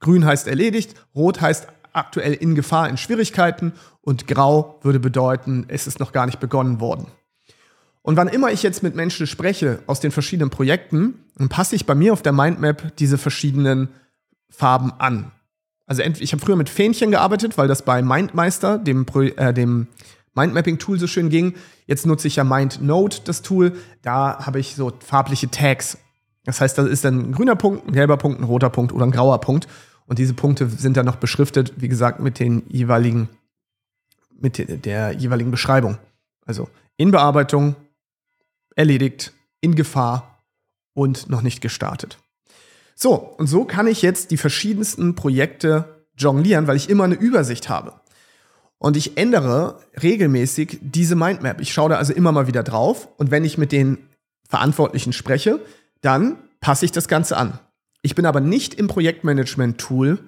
Grün 0.00 0.24
heißt 0.24 0.46
erledigt, 0.46 0.94
Rot 1.14 1.40
heißt 1.40 1.66
aktuell 1.92 2.34
in 2.34 2.54
Gefahr, 2.54 2.88
in 2.88 2.96
Schwierigkeiten 2.96 3.72
und 4.00 4.26
Grau 4.26 4.78
würde 4.82 5.00
bedeuten, 5.00 5.66
es 5.68 5.86
ist 5.86 6.00
noch 6.00 6.12
gar 6.12 6.26
nicht 6.26 6.40
begonnen 6.40 6.80
worden. 6.80 7.06
Und 8.02 8.16
wann 8.16 8.28
immer 8.28 8.50
ich 8.52 8.62
jetzt 8.62 8.82
mit 8.82 8.94
Menschen 8.94 9.26
spreche 9.26 9.80
aus 9.86 10.00
den 10.00 10.12
verschiedenen 10.12 10.50
Projekten, 10.50 11.24
dann 11.36 11.48
passe 11.48 11.76
ich 11.76 11.84
bei 11.84 11.94
mir 11.94 12.12
auf 12.12 12.22
der 12.22 12.32
Mindmap 12.32 12.96
diese 12.96 13.18
verschiedenen 13.18 13.88
Farben 14.48 14.92
an. 14.98 15.32
Also 15.86 16.02
ich 16.02 16.32
habe 16.32 16.44
früher 16.44 16.56
mit 16.56 16.68
Fähnchen 16.68 17.10
gearbeitet, 17.10 17.58
weil 17.58 17.68
das 17.68 17.82
bei 17.82 18.02
MindMeister, 18.02 18.78
dem, 18.78 19.06
äh, 19.36 19.54
dem 19.54 19.88
Mindmapping-Tool 20.34 20.98
so 20.98 21.06
schön 21.06 21.30
ging. 21.30 21.54
Jetzt 21.86 22.06
nutze 22.06 22.28
ich 22.28 22.36
ja 22.36 22.44
MindNote, 22.44 23.22
das 23.24 23.42
Tool. 23.42 23.72
Da 24.02 24.44
habe 24.44 24.60
ich 24.60 24.74
so 24.74 24.92
farbliche 25.04 25.50
Tags. 25.50 25.98
Das 26.44 26.60
heißt, 26.60 26.78
da 26.78 26.86
ist 26.86 27.04
dann 27.04 27.30
ein 27.30 27.32
grüner 27.32 27.56
Punkt, 27.56 27.86
ein 27.86 27.92
gelber 27.92 28.16
Punkt, 28.16 28.40
ein 28.40 28.44
roter 28.44 28.70
Punkt 28.70 28.92
oder 28.92 29.04
ein 29.04 29.10
grauer 29.10 29.40
Punkt. 29.40 29.68
Und 30.06 30.18
diese 30.18 30.34
Punkte 30.34 30.68
sind 30.68 30.96
dann 30.96 31.06
noch 31.06 31.16
beschriftet, 31.16 31.74
wie 31.76 31.88
gesagt, 31.88 32.20
mit 32.20 32.38
den 32.38 32.62
jeweiligen, 32.68 33.28
mit 34.38 34.84
der 34.84 35.12
jeweiligen 35.12 35.50
Beschreibung. 35.50 35.98
Also 36.46 36.68
in 36.96 37.10
Bearbeitung, 37.10 37.76
erledigt, 38.74 39.32
in 39.60 39.74
Gefahr 39.74 40.42
und 40.94 41.28
noch 41.28 41.42
nicht 41.42 41.60
gestartet. 41.60 42.18
So, 42.94 43.14
und 43.14 43.46
so 43.46 43.64
kann 43.64 43.86
ich 43.86 44.02
jetzt 44.02 44.30
die 44.30 44.36
verschiedensten 44.36 45.14
Projekte 45.14 46.06
jonglieren, 46.16 46.66
weil 46.66 46.76
ich 46.76 46.88
immer 46.88 47.04
eine 47.04 47.14
Übersicht 47.14 47.68
habe. 47.68 48.00
Und 48.78 48.96
ich 48.96 49.16
ändere 49.16 49.80
regelmäßig 50.02 50.78
diese 50.80 51.16
Mindmap. 51.16 51.60
Ich 51.60 51.72
schaue 51.72 51.90
da 51.90 51.96
also 51.96 52.12
immer 52.12 52.32
mal 52.32 52.46
wieder 52.46 52.62
drauf 52.62 53.08
und 53.16 53.30
wenn 53.30 53.44
ich 53.44 53.58
mit 53.58 53.72
den 53.72 53.98
Verantwortlichen 54.48 55.12
spreche, 55.12 55.60
dann 56.00 56.38
passe 56.60 56.84
ich 56.84 56.92
das 56.92 57.08
Ganze 57.08 57.36
an. 57.36 57.58
Ich 58.02 58.14
bin 58.14 58.26
aber 58.26 58.40
nicht 58.40 58.74
im 58.74 58.88
Projektmanagement-Tool, 58.88 60.18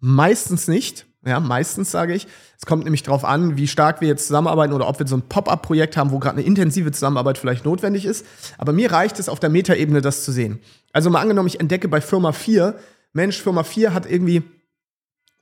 meistens 0.00 0.68
nicht, 0.68 1.06
Ja, 1.26 1.40
meistens 1.40 1.90
sage 1.90 2.14
ich. 2.14 2.28
Es 2.58 2.64
kommt 2.64 2.84
nämlich 2.84 3.02
darauf 3.02 3.24
an, 3.24 3.56
wie 3.56 3.66
stark 3.66 4.00
wir 4.00 4.08
jetzt 4.08 4.28
zusammenarbeiten 4.28 4.72
oder 4.72 4.88
ob 4.88 4.98
wir 4.98 5.06
so 5.06 5.16
ein 5.16 5.22
Pop-up-Projekt 5.22 5.96
haben, 5.96 6.12
wo 6.12 6.20
gerade 6.20 6.36
eine 6.36 6.46
intensive 6.46 6.92
Zusammenarbeit 6.92 7.38
vielleicht 7.38 7.64
notwendig 7.64 8.04
ist. 8.04 8.24
Aber 8.56 8.72
mir 8.72 8.92
reicht 8.92 9.18
es 9.18 9.28
auf 9.28 9.40
der 9.40 9.50
Metaebene, 9.50 10.00
das 10.00 10.24
zu 10.24 10.30
sehen. 10.30 10.60
Also 10.92 11.10
mal 11.10 11.20
angenommen, 11.20 11.48
ich 11.48 11.60
entdecke 11.60 11.88
bei 11.88 12.00
Firma 12.00 12.32
4, 12.32 12.76
Mensch, 13.12 13.42
Firma 13.42 13.64
4 13.64 13.92
hat 13.92 14.10
irgendwie 14.10 14.42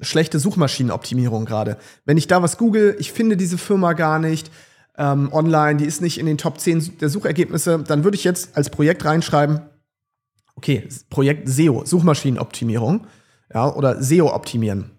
schlechte 0.00 0.38
Suchmaschinenoptimierung 0.38 1.44
gerade. 1.44 1.76
Wenn 2.04 2.16
ich 2.16 2.26
da 2.26 2.42
was 2.42 2.58
google, 2.58 2.96
ich 2.98 3.12
finde 3.12 3.36
diese 3.36 3.58
Firma 3.58 3.92
gar 3.92 4.18
nicht 4.18 4.50
ähm, 4.98 5.32
online, 5.32 5.78
die 5.78 5.84
ist 5.84 6.00
nicht 6.00 6.18
in 6.18 6.26
den 6.26 6.38
Top 6.38 6.60
10 6.60 6.98
der 6.98 7.08
Suchergebnisse, 7.08 7.82
dann 7.86 8.04
würde 8.04 8.16
ich 8.16 8.24
jetzt 8.24 8.56
als 8.56 8.70
Projekt 8.70 9.04
reinschreiben, 9.04 9.60
okay, 10.54 10.88
Projekt 11.10 11.48
SEO, 11.48 11.84
Suchmaschinenoptimierung, 11.84 13.06
ja, 13.52 13.72
oder 13.72 14.02
SEO 14.02 14.34
optimieren. 14.34 14.90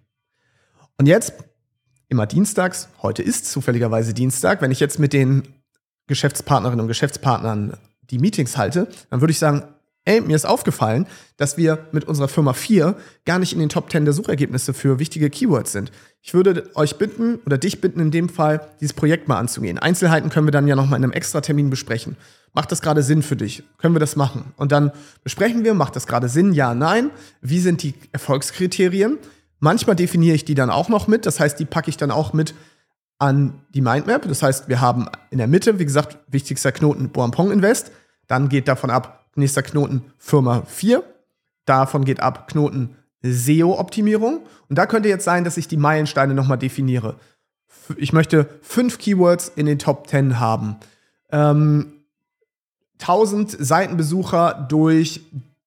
Und 0.98 1.08
jetzt, 1.08 1.34
immer 2.10 2.26
dienstags, 2.26 2.90
heute 3.02 3.24
ist 3.24 3.52
zufälligerweise 3.52 4.14
Dienstag, 4.14 4.62
wenn 4.62 4.72
ich 4.72 4.80
jetzt 4.80 5.00
mit 5.00 5.14
den 5.14 5.44
Geschäftspartnerinnen 6.08 6.82
und 6.82 6.88
Geschäftspartnern 6.88 7.78
die 8.10 8.20
Meetings 8.20 8.58
halte, 8.58 8.88
dann 9.10 9.22
würde 9.22 9.32
ich 9.32 9.40
sagen, 9.40 9.64
ey, 10.08 10.22
mir 10.22 10.36
ist 10.36 10.46
aufgefallen, 10.46 11.06
dass 11.36 11.58
wir 11.58 11.88
mit 11.92 12.06
unserer 12.06 12.30
Firma 12.30 12.54
4 12.54 12.96
gar 13.26 13.40
nicht 13.40 13.54
in 13.54 13.60
den 13.60 13.70
Top 13.70 13.92
10 13.92 14.06
der 14.06 14.14
Suchergebnisse 14.14 14.74
für 14.74 15.00
wichtige 15.00 15.30
Keywords 15.30 15.74
sind. 15.74 15.92
Ich 16.22 16.34
würde 16.34 16.70
euch 16.76 16.98
bitten 16.98 17.40
oder 17.46 17.58
dich 17.58 17.82
bitten 17.82 18.00
in 18.00 18.12
dem 18.12 18.30
Fall, 18.30 18.68
dieses 18.80 18.94
Projekt 18.94 19.28
mal 19.28 19.38
anzugehen. 19.38 19.78
Einzelheiten 19.78 20.30
können 20.30 20.48
wir 20.48 20.52
dann 20.52 20.68
ja 20.68 20.76
nochmal 20.76 20.98
in 20.98 21.04
einem 21.04 21.14
extra 21.14 21.42
Termin 21.42 21.70
besprechen. 21.70 22.16
Macht 22.54 22.72
das 22.72 22.82
gerade 22.82 23.04
Sinn 23.04 23.22
für 23.22 23.36
dich? 23.36 23.64
Können 23.78 23.96
wir 23.96 24.00
das 24.00 24.16
machen? 24.16 24.54
Und 24.56 24.72
dann 24.72 24.92
besprechen 25.24 25.64
wir, 25.64 25.74
macht 25.74 25.96
das 25.96 26.08
gerade 26.08 26.30
Sinn? 26.30 26.54
Ja, 26.54 26.74
nein. 26.74 27.12
Wie 27.42 27.60
sind 27.60 27.84
die 27.84 27.94
Erfolgskriterien? 28.14 29.18
Manchmal 29.60 29.96
definiere 29.96 30.36
ich 30.36 30.46
die 30.46 30.56
dann 30.56 30.70
auch 30.70 30.88
noch 30.88 31.08
mit. 31.08 31.26
Das 31.26 31.40
heißt, 31.40 31.60
die 31.60 31.66
packe 31.66 31.90
ich 31.90 31.98
dann 31.98 32.12
auch 32.12 32.32
mit 32.32 32.56
an 33.20 33.62
die 33.74 33.82
Mindmap. 33.82 34.28
Das 34.28 34.42
heißt, 34.42 34.70
wir 34.70 34.80
haben 34.80 35.08
in 35.32 35.38
der 35.38 35.48
Mitte, 35.48 35.80
wie 35.80 35.86
gesagt, 35.86 36.18
wichtigster 36.28 36.72
Knoten 36.72 37.10
Boampong 37.10 37.52
Invest. 37.52 37.92
Dann 38.28 38.50
geht 38.50 38.68
davon 38.68 38.90
ab, 38.90 39.17
nächster 39.38 39.64
Knoten 39.64 40.04
Firma 40.18 40.64
4. 40.66 41.04
Davon 41.66 42.06
geht 42.06 42.22
ab 42.22 42.48
Knoten 42.48 42.96
SEO-Optimierung. 43.24 44.42
Und 44.70 44.78
da 44.78 44.86
könnte 44.86 45.10
jetzt 45.10 45.26
sein, 45.26 45.44
dass 45.44 45.58
ich 45.58 45.68
die 45.68 45.78
Meilensteine 45.78 46.34
nochmal 46.34 46.58
definiere. 46.58 47.16
Ich 47.98 48.14
möchte 48.14 48.50
fünf 48.62 48.98
Keywords 48.98 49.52
in 49.56 49.66
den 49.66 49.80
Top 49.80 50.08
10 50.08 50.40
haben. 50.40 50.78
Ähm, 51.32 51.94
1000 53.00 53.56
Seitenbesucher 53.60 54.66
durch 54.70 55.22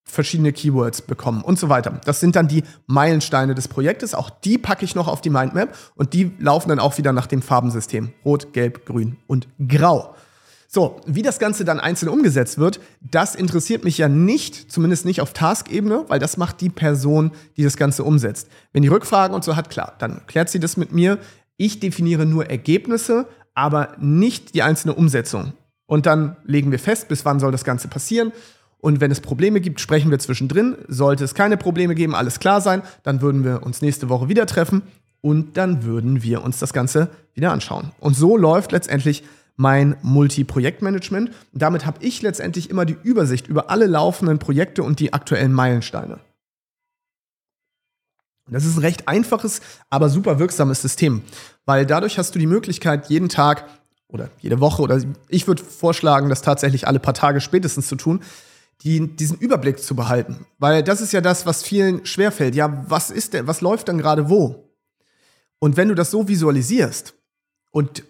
verschiedene 0.04 0.52
Keywords 0.52 1.02
bekommen 1.02 1.42
und 1.42 1.58
so 1.58 1.68
weiter. 1.68 2.00
Das 2.04 2.20
sind 2.20 2.34
dann 2.34 2.48
die 2.48 2.64
Meilensteine 2.86 3.54
des 3.54 3.68
Projektes. 3.68 4.14
Auch 4.14 4.28
die 4.28 4.58
packe 4.58 4.84
ich 4.84 4.94
noch 4.94 5.06
auf 5.06 5.20
die 5.20 5.30
Mindmap 5.30 5.76
und 5.94 6.12
die 6.12 6.32
laufen 6.38 6.68
dann 6.68 6.80
auch 6.80 6.98
wieder 6.98 7.12
nach 7.12 7.26
dem 7.26 7.42
Farbensystem. 7.42 8.12
Rot, 8.24 8.52
Gelb, 8.52 8.86
Grün 8.86 9.16
und 9.28 9.48
Grau. 9.68 10.14
So, 10.72 11.00
wie 11.04 11.22
das 11.22 11.40
Ganze 11.40 11.64
dann 11.64 11.80
einzeln 11.80 12.10
umgesetzt 12.10 12.56
wird, 12.56 12.78
das 13.00 13.34
interessiert 13.34 13.82
mich 13.82 13.98
ja 13.98 14.08
nicht, 14.08 14.70
zumindest 14.70 15.04
nicht 15.04 15.20
auf 15.20 15.32
Task-Ebene, 15.32 16.04
weil 16.06 16.20
das 16.20 16.36
macht 16.36 16.60
die 16.60 16.68
Person, 16.68 17.32
die 17.56 17.64
das 17.64 17.76
Ganze 17.76 18.04
umsetzt. 18.04 18.46
Wenn 18.72 18.82
die 18.82 18.88
Rückfragen 18.88 19.34
und 19.34 19.42
so 19.42 19.56
hat, 19.56 19.68
klar, 19.68 19.94
dann 19.98 20.24
klärt 20.28 20.48
sie 20.48 20.60
das 20.60 20.76
mit 20.76 20.92
mir. 20.92 21.18
Ich 21.56 21.80
definiere 21.80 22.24
nur 22.24 22.48
Ergebnisse, 22.48 23.26
aber 23.52 23.96
nicht 23.98 24.54
die 24.54 24.62
einzelne 24.62 24.94
Umsetzung. 24.94 25.54
Und 25.86 26.06
dann 26.06 26.36
legen 26.44 26.70
wir 26.70 26.78
fest, 26.78 27.08
bis 27.08 27.24
wann 27.24 27.40
soll 27.40 27.50
das 27.50 27.64
Ganze 27.64 27.88
passieren. 27.88 28.30
Und 28.78 29.00
wenn 29.00 29.10
es 29.10 29.20
Probleme 29.20 29.60
gibt, 29.60 29.80
sprechen 29.80 30.12
wir 30.12 30.20
zwischendrin. 30.20 30.76
Sollte 30.86 31.24
es 31.24 31.34
keine 31.34 31.56
Probleme 31.56 31.96
geben, 31.96 32.14
alles 32.14 32.38
klar 32.38 32.60
sein, 32.60 32.82
dann 33.02 33.22
würden 33.22 33.42
wir 33.42 33.64
uns 33.64 33.82
nächste 33.82 34.08
Woche 34.08 34.28
wieder 34.28 34.46
treffen 34.46 34.82
und 35.20 35.56
dann 35.56 35.82
würden 35.82 36.22
wir 36.22 36.44
uns 36.44 36.60
das 36.60 36.72
Ganze 36.72 37.08
wieder 37.34 37.50
anschauen. 37.50 37.90
Und 37.98 38.14
so 38.14 38.36
läuft 38.36 38.70
letztendlich 38.70 39.24
mein 39.56 39.96
Multi-Projektmanagement. 40.02 41.30
Damit 41.52 41.86
habe 41.86 42.02
ich 42.04 42.22
letztendlich 42.22 42.70
immer 42.70 42.84
die 42.84 42.96
Übersicht 43.02 43.48
über 43.48 43.70
alle 43.70 43.86
laufenden 43.86 44.38
Projekte 44.38 44.82
und 44.82 45.00
die 45.00 45.12
aktuellen 45.12 45.52
Meilensteine. 45.52 46.20
Das 48.48 48.64
ist 48.64 48.76
ein 48.76 48.80
recht 48.80 49.06
einfaches, 49.06 49.60
aber 49.90 50.08
super 50.08 50.38
wirksames 50.38 50.82
System, 50.82 51.22
weil 51.66 51.86
dadurch 51.86 52.18
hast 52.18 52.34
du 52.34 52.38
die 52.38 52.46
Möglichkeit, 52.46 53.08
jeden 53.08 53.28
Tag 53.28 53.68
oder 54.08 54.28
jede 54.40 54.60
Woche 54.60 54.82
oder 54.82 55.00
ich 55.28 55.46
würde 55.46 55.62
vorschlagen, 55.62 56.28
das 56.28 56.42
tatsächlich 56.42 56.88
alle 56.88 56.98
paar 56.98 57.14
Tage 57.14 57.40
spätestens 57.40 57.86
zu 57.86 57.94
tun, 57.94 58.20
die, 58.82 59.14
diesen 59.14 59.38
Überblick 59.38 59.78
zu 59.78 59.94
behalten. 59.94 60.46
Weil 60.58 60.82
das 60.82 61.00
ist 61.00 61.12
ja 61.12 61.20
das, 61.20 61.46
was 61.46 61.62
vielen 61.62 62.04
schwerfällt. 62.06 62.54
Ja, 62.54 62.84
was 62.88 63.10
ist 63.10 63.34
denn, 63.34 63.46
was 63.46 63.60
läuft 63.60 63.88
dann 63.88 63.98
gerade 63.98 64.28
wo? 64.28 64.70
Und 65.58 65.76
wenn 65.76 65.88
du 65.88 65.94
das 65.94 66.10
so 66.10 66.26
visualisierst 66.26 67.14
und 67.70 68.02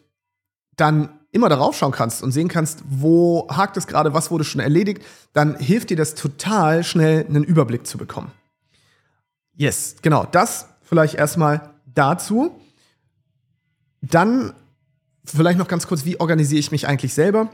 dann 0.77 1.20
immer 1.33 1.49
darauf 1.49 1.77
schauen 1.77 1.93
kannst 1.93 2.23
und 2.23 2.33
sehen 2.33 2.49
kannst, 2.49 2.83
wo 2.89 3.47
hakt 3.49 3.77
es 3.77 3.87
gerade, 3.87 4.15
was 4.15 4.31
wurde 4.31 4.45
schon 4.45 4.61
erledigt, 4.61 5.03
dann 5.33 5.57
hilft 5.57 5.91
dir 5.91 5.97
das 5.97 6.15
total 6.15 6.83
schnell 6.83 7.25
einen 7.27 7.45
Überblick 7.45 7.87
zu 7.87 7.99
bekommen. 7.99 8.33
Yes, 9.57 9.97
genau, 10.03 10.27
das 10.31 10.67
vielleicht 10.83 11.15
erstmal 11.15 11.71
dazu. 11.87 12.59
Dann 14.01 14.55
vielleicht 15.25 15.59
noch 15.59 15.69
ganz 15.69 15.87
kurz, 15.87 16.05
wie 16.05 16.19
organisiere 16.19 16.59
ich 16.59 16.73
mich 16.73 16.89
eigentlich 16.89 17.15
selber? 17.15 17.51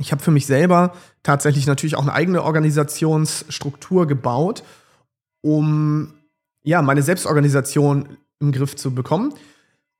Ich 0.00 0.12
habe 0.12 0.22
für 0.22 0.30
mich 0.30 0.46
selber 0.46 0.92
tatsächlich 1.22 1.66
natürlich 1.66 1.96
auch 1.96 2.02
eine 2.02 2.12
eigene 2.12 2.42
Organisationsstruktur 2.42 4.06
gebaut, 4.06 4.62
um 5.40 6.14
ja, 6.62 6.82
meine 6.82 7.02
Selbstorganisation 7.02 8.16
im 8.40 8.52
Griff 8.52 8.76
zu 8.76 8.94
bekommen. 8.94 9.34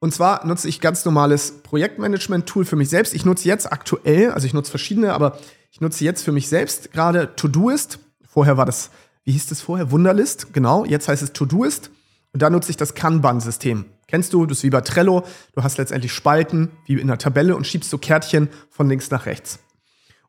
Und 0.01 0.15
zwar 0.15 0.47
nutze 0.47 0.69
ich 0.69 0.81
ganz 0.81 1.05
normales 1.05 1.63
Projektmanagement-Tool 1.63 2.65
für 2.65 2.77
mich 2.77 2.89
selbst. 2.89 3.15
Ich 3.15 3.25
nutze 3.25 3.49
jetzt 3.49 3.73
aktuell, 3.73 4.31
also 4.31 4.47
ich 4.47 4.55
nutze 4.55 4.71
verschiedene, 4.71 5.13
aber 5.13 5.39
ich 5.73 5.81
nutze 5.81 6.05
jetzt 6.05 6.23
für 6.23 6.33
mich 6.33 6.49
selbst 6.49 6.93
gerade 6.93 7.35
Todoist. 7.35 7.99
Vorher 8.27 8.57
war 8.57 8.67
das, 8.67 8.91
wie 9.25 9.33
hieß 9.33 9.47
das 9.47 9.61
vorher? 9.61 9.91
Wunderlist, 9.91 10.53
genau. 10.53 10.85
Jetzt 10.85 11.09
heißt 11.09 11.23
es 11.23 11.33
Todoist. 11.33 11.91
Und 12.33 12.43
da 12.43 12.51
nutze 12.51 12.71
ich 12.71 12.77
das 12.77 12.95
Kanban-System. 12.95 13.87
Kennst 14.07 14.33
du? 14.33 14.47
Das 14.47 14.59
ist 14.59 14.65
wie 14.65 14.71
bei 14.71 14.81
Trello. 14.81 15.25
Du 15.55 15.63
hast 15.63 15.79
letztendlich 15.79 16.13
Spalten, 16.13 16.71
wie 16.87 16.95
in 16.95 17.03
einer 17.03 17.19
Tabelle 17.19 17.57
und 17.57 17.67
schiebst 17.67 17.91
so 17.91 17.99
Kärtchen 17.99 18.49
von 18.71 18.89
links 18.89 19.11
nach 19.11 19.27
rechts. 19.27 19.59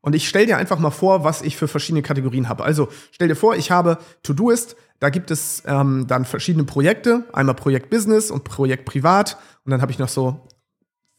Und 0.01 0.15
ich 0.15 0.27
stell 0.27 0.45
dir 0.45 0.57
einfach 0.57 0.79
mal 0.79 0.91
vor, 0.91 1.23
was 1.23 1.41
ich 1.41 1.57
für 1.57 1.67
verschiedene 1.67 2.01
Kategorien 2.01 2.49
habe. 2.49 2.63
Also 2.63 2.89
stell 3.11 3.27
dir 3.27 3.35
vor, 3.35 3.55
ich 3.55 3.69
habe 3.69 3.97
Todoist, 4.23 4.75
da 4.99 5.09
gibt 5.09 5.31
es 5.31 5.63
ähm, 5.65 6.05
dann 6.07 6.25
verschiedene 6.25 6.65
Projekte, 6.65 7.23
einmal 7.31 7.55
Projekt 7.55 7.89
Business 7.89 8.31
und 8.31 8.43
Projekt 8.43 8.85
Privat. 8.85 9.37
Und 9.63 9.71
dann 9.71 9.81
habe 9.81 9.91
ich 9.91 9.99
noch 9.99 10.09
so 10.09 10.47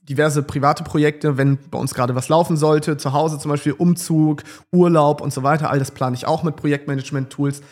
diverse 0.03 0.43
private 0.43 0.85
Projekte, 0.85 1.39
wenn 1.39 1.59
bei 1.71 1.79
uns 1.79 1.95
gerade 1.95 2.15
was 2.15 2.29
laufen 2.29 2.57
sollte, 2.57 2.97
zu 2.97 3.13
Hause 3.13 3.39
zum 3.39 3.51
Beispiel 3.51 3.73
Umzug, 3.73 4.43
Urlaub 4.73 5.21
und 5.21 5.33
so 5.33 5.43
weiter. 5.43 5.71
All 5.71 5.79
das 5.79 5.93
plane 5.93 6.15
ich 6.15 6.27
auch 6.27 6.43
mit 6.43 6.57
Projektmanagement-Tools. 6.57 7.63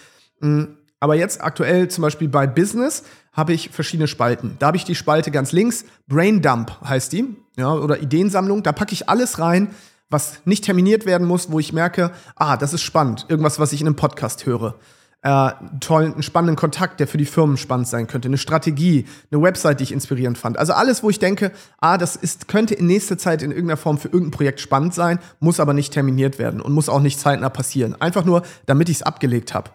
Mm, 0.40 0.64
aber 1.00 1.14
jetzt 1.14 1.42
aktuell 1.42 1.88
zum 1.88 2.02
Beispiel 2.02 2.28
bei 2.28 2.46
Business 2.46 3.04
habe 3.32 3.52
ich 3.52 3.70
verschiedene 3.70 4.08
Spalten. 4.08 4.56
Da 4.58 4.68
habe 4.68 4.76
ich 4.76 4.84
die 4.84 4.94
Spalte 4.94 5.30
ganz 5.30 5.52
links, 5.52 5.84
Braindump 6.06 6.80
heißt 6.82 7.12
die, 7.12 7.36
ja, 7.56 7.72
oder 7.72 8.00
Ideensammlung. 8.00 8.62
Da 8.62 8.72
packe 8.72 8.92
ich 8.92 9.08
alles 9.08 9.38
rein, 9.38 9.70
was 10.10 10.40
nicht 10.44 10.64
terminiert 10.64 11.06
werden 11.06 11.26
muss, 11.26 11.52
wo 11.52 11.58
ich 11.58 11.72
merke, 11.72 12.12
ah, 12.34 12.56
das 12.56 12.72
ist 12.72 12.82
spannend, 12.82 13.26
irgendwas, 13.28 13.58
was 13.58 13.72
ich 13.72 13.80
in 13.80 13.86
einem 13.86 13.96
Podcast 13.96 14.46
höre 14.46 14.74
äh, 15.22 15.50
tollen, 15.80 16.22
spannenden 16.22 16.56
Kontakt, 16.56 17.00
der 17.00 17.08
für 17.08 17.18
die 17.18 17.24
Firmen 17.24 17.56
spannend 17.56 17.88
sein 17.88 18.06
könnte, 18.06 18.28
eine 18.28 18.38
Strategie, 18.38 19.06
eine 19.30 19.42
Website, 19.42 19.80
die 19.80 19.84
ich 19.84 19.92
inspirierend 19.92 20.38
fand. 20.38 20.58
Also 20.58 20.72
alles, 20.74 21.02
wo 21.02 21.10
ich 21.10 21.18
denke, 21.18 21.52
ah, 21.78 21.98
das 21.98 22.14
ist, 22.16 22.46
könnte 22.48 22.74
in 22.74 22.86
nächster 22.86 23.18
Zeit 23.18 23.42
in 23.42 23.50
irgendeiner 23.50 23.76
Form 23.76 23.98
für 23.98 24.08
irgendein 24.08 24.30
Projekt 24.30 24.60
spannend 24.60 24.94
sein, 24.94 25.18
muss 25.40 25.60
aber 25.60 25.74
nicht 25.74 25.92
terminiert 25.92 26.38
werden 26.38 26.60
und 26.60 26.72
muss 26.72 26.88
auch 26.88 27.00
nicht 27.00 27.18
zeitnah 27.18 27.48
passieren. 27.48 28.00
Einfach 28.00 28.24
nur, 28.24 28.42
damit 28.66 28.88
ich 28.88 28.98
es 28.98 29.02
abgelegt 29.02 29.54
habe. 29.54 29.70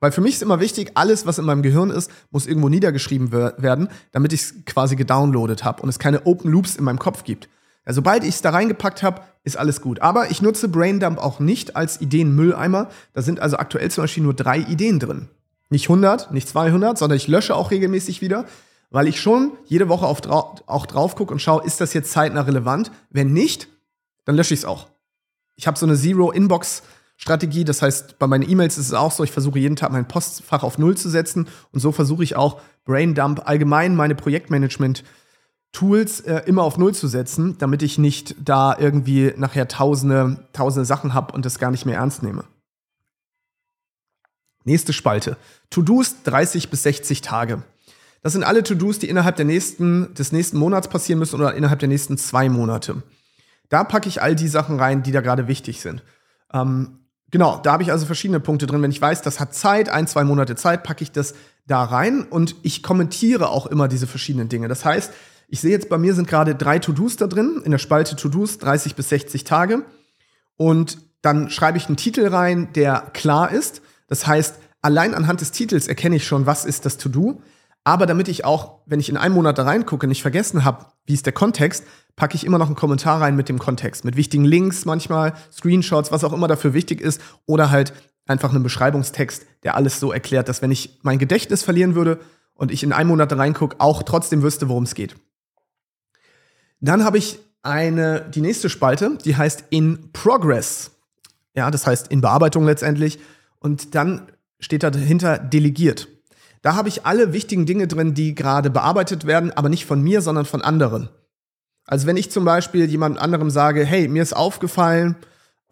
Weil 0.00 0.12
für 0.12 0.20
mich 0.20 0.34
ist 0.34 0.42
immer 0.42 0.60
wichtig, 0.60 0.92
alles, 0.94 1.26
was 1.26 1.38
in 1.38 1.44
meinem 1.44 1.62
Gehirn 1.62 1.90
ist, 1.90 2.10
muss 2.30 2.46
irgendwo 2.46 2.68
niedergeschrieben 2.68 3.32
werden, 3.32 3.88
damit 4.12 4.32
ich 4.32 4.42
es 4.42 4.64
quasi 4.64 4.94
gedownloadet 4.94 5.64
habe 5.64 5.82
und 5.82 5.88
es 5.88 5.98
keine 5.98 6.26
Open 6.26 6.50
Loops 6.52 6.76
in 6.76 6.84
meinem 6.84 7.00
Kopf 7.00 7.24
gibt. 7.24 7.48
Ja, 7.86 7.92
sobald 7.92 8.22
ich 8.22 8.30
es 8.30 8.42
da 8.42 8.50
reingepackt 8.50 9.02
habe, 9.02 9.22
ist 9.48 9.56
alles 9.56 9.80
gut. 9.80 10.00
Aber 10.00 10.30
ich 10.30 10.42
nutze 10.42 10.68
Braindump 10.68 11.18
auch 11.18 11.40
nicht 11.40 11.74
als 11.74 12.00
Ideenmülleimer. 12.00 12.88
Da 13.14 13.22
sind 13.22 13.40
also 13.40 13.56
aktuell 13.56 13.90
zum 13.90 14.04
Beispiel 14.04 14.22
nur 14.22 14.34
drei 14.34 14.58
Ideen 14.58 15.00
drin. 15.00 15.28
Nicht 15.70 15.86
100, 15.88 16.32
nicht 16.32 16.48
200, 16.48 16.96
sondern 16.96 17.16
ich 17.16 17.28
lösche 17.28 17.54
auch 17.54 17.70
regelmäßig 17.70 18.20
wieder, 18.22 18.46
weil 18.90 19.08
ich 19.08 19.20
schon 19.20 19.52
jede 19.66 19.88
Woche 19.88 20.06
auf, 20.06 20.24
auch 20.26 20.86
drauf 20.86 21.16
gucke 21.16 21.32
und 21.32 21.40
schaue, 21.40 21.64
ist 21.64 21.80
das 21.80 21.92
jetzt 21.92 22.12
zeitnah 22.12 22.42
relevant? 22.42 22.90
Wenn 23.10 23.32
nicht, 23.32 23.68
dann 24.24 24.36
lösche 24.36 24.54
ich 24.54 24.60
es 24.60 24.66
auch. 24.66 24.88
Ich 25.56 25.66
habe 25.66 25.78
so 25.78 25.84
eine 25.84 25.96
Zero-Inbox-Strategie, 25.96 27.64
das 27.64 27.82
heißt, 27.82 28.18
bei 28.18 28.26
meinen 28.26 28.48
E-Mails 28.48 28.78
ist 28.78 28.86
es 28.86 28.94
auch 28.94 29.12
so, 29.12 29.24
ich 29.24 29.32
versuche 29.32 29.58
jeden 29.58 29.76
Tag 29.76 29.90
mein 29.92 30.08
Postfach 30.08 30.62
auf 30.62 30.78
Null 30.78 30.96
zu 30.96 31.10
setzen 31.10 31.48
und 31.72 31.80
so 31.80 31.92
versuche 31.92 32.22
ich 32.22 32.36
auch 32.36 32.60
Braindump 32.84 33.46
allgemein 33.46 33.96
meine 33.96 34.14
Projektmanagement- 34.14 35.02
Tools 35.72 36.20
äh, 36.20 36.42
immer 36.46 36.62
auf 36.62 36.78
Null 36.78 36.94
zu 36.94 37.08
setzen, 37.08 37.56
damit 37.58 37.82
ich 37.82 37.98
nicht 37.98 38.34
da 38.42 38.76
irgendwie 38.78 39.34
nachher 39.36 39.68
tausende, 39.68 40.44
tausende 40.52 40.84
Sachen 40.84 41.14
habe 41.14 41.34
und 41.34 41.44
das 41.44 41.58
gar 41.58 41.70
nicht 41.70 41.86
mehr 41.86 41.96
ernst 41.96 42.22
nehme. 42.22 42.44
Nächste 44.64 44.92
Spalte. 44.92 45.36
To-Dos 45.70 46.22
30 46.24 46.70
bis 46.70 46.82
60 46.82 47.22
Tage. 47.22 47.62
Das 48.22 48.32
sind 48.32 48.44
alle 48.44 48.62
To-Dos, 48.62 48.98
die 48.98 49.08
innerhalb 49.08 49.36
der 49.36 49.44
nächsten, 49.44 50.12
des 50.14 50.32
nächsten 50.32 50.58
Monats 50.58 50.88
passieren 50.88 51.18
müssen 51.18 51.36
oder 51.36 51.54
innerhalb 51.54 51.78
der 51.78 51.88
nächsten 51.88 52.18
zwei 52.18 52.48
Monate. 52.48 53.02
Da 53.68 53.84
packe 53.84 54.08
ich 54.08 54.22
all 54.22 54.34
die 54.34 54.48
Sachen 54.48 54.78
rein, 54.78 55.02
die 55.02 55.12
da 55.12 55.20
gerade 55.20 55.46
wichtig 55.48 55.80
sind. 55.80 56.02
Ähm, 56.52 56.98
genau, 57.30 57.58
da 57.62 57.72
habe 57.72 57.82
ich 57.82 57.92
also 57.92 58.06
verschiedene 58.06 58.40
Punkte 58.40 58.66
drin. 58.66 58.82
Wenn 58.82 58.90
ich 58.90 59.00
weiß, 59.00 59.22
das 59.22 59.40
hat 59.40 59.54
Zeit, 59.54 59.88
ein, 59.88 60.06
zwei 60.06 60.24
Monate 60.24 60.56
Zeit, 60.56 60.82
packe 60.82 61.04
ich 61.04 61.12
das 61.12 61.34
da 61.66 61.84
rein 61.84 62.24
und 62.24 62.56
ich 62.62 62.82
kommentiere 62.82 63.50
auch 63.50 63.66
immer 63.66 63.88
diese 63.88 64.06
verschiedenen 64.06 64.48
Dinge. 64.48 64.68
Das 64.68 64.84
heißt, 64.84 65.12
ich 65.48 65.60
sehe 65.60 65.70
jetzt 65.70 65.88
bei 65.88 65.98
mir 65.98 66.14
sind 66.14 66.28
gerade 66.28 66.54
drei 66.54 66.78
To-Dos 66.78 67.16
da 67.16 67.26
drin, 67.26 67.62
in 67.64 67.70
der 67.70 67.78
Spalte 67.78 68.16
To-Dos 68.16 68.58
30 68.58 68.94
bis 68.94 69.08
60 69.08 69.44
Tage. 69.44 69.82
Und 70.56 70.98
dann 71.22 71.50
schreibe 71.50 71.78
ich 71.78 71.86
einen 71.86 71.96
Titel 71.96 72.26
rein, 72.28 72.68
der 72.74 73.10
klar 73.14 73.50
ist. 73.50 73.80
Das 74.08 74.26
heißt, 74.26 74.58
allein 74.82 75.14
anhand 75.14 75.40
des 75.40 75.50
Titels 75.50 75.88
erkenne 75.88 76.16
ich 76.16 76.26
schon, 76.26 76.46
was 76.46 76.64
ist 76.64 76.84
das 76.84 76.98
To-Do. 76.98 77.40
Aber 77.82 78.04
damit 78.04 78.28
ich 78.28 78.44
auch, 78.44 78.80
wenn 78.84 79.00
ich 79.00 79.08
in 79.08 79.16
einem 79.16 79.34
Monat 79.34 79.56
da 79.56 79.62
reingucke, 79.62 80.06
nicht 80.06 80.20
vergessen 80.20 80.64
habe, 80.64 80.86
wie 81.06 81.14
ist 81.14 81.24
der 81.24 81.32
Kontext, 81.32 81.84
packe 82.16 82.34
ich 82.34 82.44
immer 82.44 82.58
noch 82.58 82.66
einen 82.66 82.76
Kommentar 82.76 83.20
rein 83.22 83.34
mit 83.34 83.48
dem 83.48 83.58
Kontext, 83.58 84.04
mit 84.04 84.16
wichtigen 84.16 84.44
Links 84.44 84.84
manchmal, 84.84 85.32
Screenshots, 85.50 86.12
was 86.12 86.24
auch 86.24 86.34
immer 86.34 86.48
dafür 86.48 86.74
wichtig 86.74 87.00
ist, 87.00 87.20
oder 87.46 87.70
halt 87.70 87.94
einfach 88.26 88.50
einen 88.50 88.62
Beschreibungstext, 88.62 89.46
der 89.62 89.76
alles 89.76 90.00
so 90.00 90.12
erklärt, 90.12 90.48
dass 90.50 90.60
wenn 90.60 90.70
ich 90.70 90.98
mein 91.02 91.18
Gedächtnis 91.18 91.62
verlieren 91.62 91.94
würde 91.94 92.20
und 92.52 92.70
ich 92.70 92.82
in 92.82 92.92
einem 92.92 93.08
Monat 93.08 93.32
da 93.32 93.36
reingucke, 93.36 93.76
auch 93.78 94.02
trotzdem 94.02 94.42
wüsste, 94.42 94.68
worum 94.68 94.82
es 94.82 94.94
geht. 94.94 95.16
Dann 96.80 97.04
habe 97.04 97.18
ich 97.18 97.38
eine, 97.62 98.22
die 98.22 98.40
nächste 98.40 98.70
Spalte, 98.70 99.18
die 99.24 99.36
heißt 99.36 99.64
In 99.70 100.12
Progress. 100.12 100.92
Ja, 101.54 101.70
das 101.70 101.86
heißt 101.86 102.08
in 102.08 102.20
Bearbeitung 102.20 102.64
letztendlich. 102.64 103.18
Und 103.58 103.94
dann 103.94 104.30
steht 104.60 104.82
da 104.82 104.90
dahinter 104.90 105.38
delegiert. 105.38 106.08
Da 106.62 106.74
habe 106.74 106.88
ich 106.88 107.06
alle 107.06 107.32
wichtigen 107.32 107.66
Dinge 107.66 107.86
drin, 107.86 108.14
die 108.14 108.34
gerade 108.34 108.70
bearbeitet 108.70 109.26
werden, 109.26 109.52
aber 109.52 109.68
nicht 109.68 109.86
von 109.86 110.02
mir, 110.02 110.22
sondern 110.22 110.44
von 110.44 110.62
anderen. 110.62 111.08
Also 111.84 112.06
wenn 112.06 112.16
ich 112.16 112.30
zum 112.30 112.44
Beispiel 112.44 112.84
jemand 112.84 113.18
anderem 113.18 113.50
sage, 113.50 113.84
hey, 113.84 114.08
mir 114.08 114.22
ist 114.22 114.34
aufgefallen, 114.34 115.16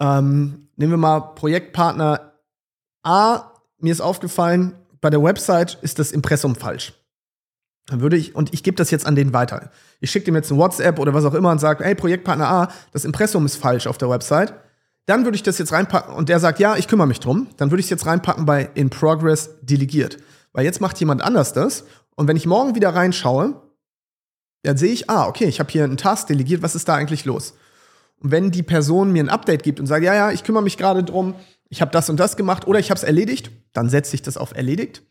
ähm, 0.00 0.68
nehmen 0.76 0.92
wir 0.92 0.98
mal 0.98 1.20
Projektpartner 1.20 2.32
A, 3.02 3.52
mir 3.78 3.92
ist 3.92 4.00
aufgefallen, 4.00 4.74
bei 5.00 5.10
der 5.10 5.22
Website 5.22 5.78
ist 5.82 5.98
das 5.98 6.12
Impressum 6.12 6.56
falsch. 6.56 6.94
Dann 7.86 8.00
würde 8.00 8.16
ich, 8.16 8.34
und 8.34 8.52
ich 8.52 8.62
gebe 8.62 8.76
das 8.76 8.90
jetzt 8.90 9.06
an 9.06 9.14
den 9.14 9.32
weiter. 9.32 9.70
Ich 10.00 10.10
schicke 10.10 10.26
dem 10.26 10.34
jetzt 10.34 10.50
ein 10.50 10.58
WhatsApp 10.58 10.98
oder 10.98 11.14
was 11.14 11.24
auch 11.24 11.34
immer 11.34 11.50
und 11.50 11.60
sage, 11.60 11.84
hey, 11.84 11.94
Projektpartner 11.94 12.48
A, 12.48 12.68
das 12.92 13.04
Impressum 13.04 13.46
ist 13.46 13.56
falsch 13.56 13.86
auf 13.86 13.96
der 13.98 14.10
Website. 14.10 14.54
Dann 15.06 15.24
würde 15.24 15.36
ich 15.36 15.44
das 15.44 15.58
jetzt 15.58 15.72
reinpacken 15.72 16.14
und 16.14 16.28
der 16.28 16.40
sagt, 16.40 16.58
ja, 16.58 16.76
ich 16.76 16.88
kümmere 16.88 17.06
mich 17.06 17.20
drum. 17.20 17.46
Dann 17.56 17.70
würde 17.70 17.80
ich 17.80 17.86
es 17.86 17.90
jetzt 17.90 18.06
reinpacken 18.06 18.44
bei 18.44 18.68
In 18.74 18.90
Progress 18.90 19.50
delegiert. 19.62 20.18
Weil 20.52 20.64
jetzt 20.64 20.80
macht 20.80 20.98
jemand 20.98 21.22
anders 21.22 21.52
das. 21.52 21.84
Und 22.16 22.26
wenn 22.26 22.36
ich 22.36 22.46
morgen 22.46 22.74
wieder 22.74 22.92
reinschaue, 22.94 23.62
dann 24.64 24.76
sehe 24.76 24.92
ich, 24.92 25.08
ah, 25.08 25.28
okay, 25.28 25.44
ich 25.44 25.60
habe 25.60 25.70
hier 25.70 25.84
einen 25.84 25.96
Task 25.96 26.26
delegiert, 26.26 26.62
was 26.62 26.74
ist 26.74 26.88
da 26.88 26.96
eigentlich 26.96 27.24
los? 27.24 27.54
Und 28.18 28.32
wenn 28.32 28.50
die 28.50 28.64
Person 28.64 29.12
mir 29.12 29.22
ein 29.22 29.28
Update 29.28 29.62
gibt 29.62 29.78
und 29.78 29.86
sagt, 29.86 30.02
ja, 30.02 30.14
ja, 30.14 30.32
ich 30.32 30.42
kümmere 30.42 30.62
mich 30.62 30.76
gerade 30.76 31.04
drum, 31.04 31.34
ich 31.68 31.80
habe 31.80 31.90
das 31.92 32.10
und 32.10 32.18
das 32.18 32.36
gemacht 32.36 32.66
oder 32.66 32.80
ich 32.80 32.90
habe 32.90 32.98
es 32.98 33.04
erledigt, 33.04 33.50
dann 33.72 33.88
setze 33.88 34.14
ich 34.14 34.22
das 34.22 34.36
auf 34.36 34.56
erledigt. 34.56 35.02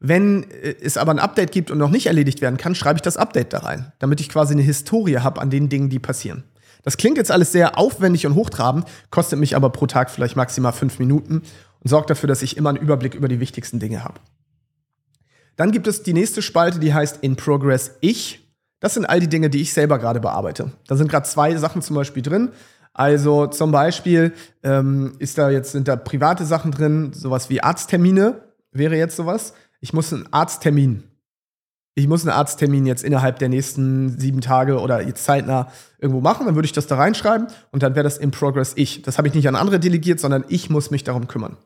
Wenn 0.00 0.50
äh, 0.50 0.74
es 0.82 0.96
aber 0.96 1.12
ein 1.12 1.18
Update 1.18 1.52
gibt 1.52 1.70
und 1.70 1.78
noch 1.78 1.90
nicht 1.90 2.06
erledigt 2.06 2.40
werden 2.40 2.56
kann, 2.56 2.74
schreibe 2.74 2.96
ich 2.96 3.02
das 3.02 3.18
Update 3.18 3.52
da 3.52 3.58
rein, 3.58 3.92
damit 3.98 4.20
ich 4.20 4.30
quasi 4.30 4.54
eine 4.54 4.62
Historie 4.62 5.18
habe 5.18 5.40
an 5.40 5.50
den 5.50 5.68
Dingen, 5.68 5.90
die 5.90 5.98
passieren. 5.98 6.42
Das 6.82 6.96
klingt 6.96 7.18
jetzt 7.18 7.30
alles 7.30 7.52
sehr 7.52 7.78
aufwendig 7.78 8.26
und 8.26 8.34
hochtrabend, 8.34 8.86
kostet 9.10 9.38
mich 9.38 9.54
aber 9.54 9.68
pro 9.68 9.86
Tag 9.86 10.10
vielleicht 10.10 10.34
maximal 10.34 10.72
fünf 10.72 10.98
Minuten 10.98 11.42
und 11.80 11.88
sorgt 11.88 12.08
dafür, 12.08 12.26
dass 12.26 12.40
ich 12.40 12.56
immer 12.56 12.70
einen 12.70 12.78
Überblick 12.78 13.14
über 13.14 13.28
die 13.28 13.38
wichtigsten 13.38 13.78
Dinge 13.78 14.02
habe. 14.02 14.18
Dann 15.56 15.72
gibt 15.72 15.86
es 15.86 16.02
die 16.02 16.14
nächste 16.14 16.40
Spalte, 16.40 16.78
die 16.78 16.94
heißt 16.94 17.18
In 17.20 17.36
Progress 17.36 17.96
Ich. 18.00 18.48
Das 18.80 18.94
sind 18.94 19.04
all 19.04 19.20
die 19.20 19.28
Dinge, 19.28 19.50
die 19.50 19.60
ich 19.60 19.74
selber 19.74 19.98
gerade 19.98 20.20
bearbeite. 20.20 20.72
Da 20.86 20.96
sind 20.96 21.10
gerade 21.10 21.28
zwei 21.28 21.54
Sachen 21.56 21.82
zum 21.82 21.96
Beispiel 21.96 22.22
drin. 22.22 22.48
Also 22.94 23.46
zum 23.46 23.70
Beispiel 23.70 24.32
ähm, 24.62 25.12
ist 25.18 25.36
da 25.36 25.50
jetzt 25.50 25.72
sind 25.72 25.86
da 25.86 25.96
private 25.96 26.46
Sachen 26.46 26.70
drin, 26.70 27.12
sowas 27.12 27.50
wie 27.50 27.62
Arzttermine 27.62 28.40
wäre 28.72 28.96
jetzt 28.96 29.16
sowas 29.16 29.52
ich 29.80 29.92
muss 29.92 30.12
einen 30.12 30.32
Arzttermin, 30.32 31.04
ich 31.94 32.08
muss 32.08 32.22
einen 32.22 32.36
Arzttermin 32.36 32.86
jetzt 32.86 33.02
innerhalb 33.02 33.38
der 33.38 33.48
nächsten 33.48 34.18
sieben 34.18 34.40
Tage 34.40 34.80
oder 34.80 35.02
jetzt 35.02 35.24
zeitnah 35.24 35.70
irgendwo 35.98 36.20
machen, 36.20 36.46
dann 36.46 36.54
würde 36.54 36.66
ich 36.66 36.72
das 36.72 36.86
da 36.86 36.96
reinschreiben 36.96 37.48
und 37.72 37.82
dann 37.82 37.94
wäre 37.94 38.04
das 38.04 38.16
in 38.16 38.30
Progress 38.30 38.72
ich. 38.76 39.02
Das 39.02 39.18
habe 39.18 39.28
ich 39.28 39.34
nicht 39.34 39.48
an 39.48 39.56
andere 39.56 39.80
delegiert, 39.80 40.20
sondern 40.20 40.44
ich 40.48 40.70
muss 40.70 40.90
mich 40.90 41.04
darum 41.04 41.28
kümmern. 41.28 41.56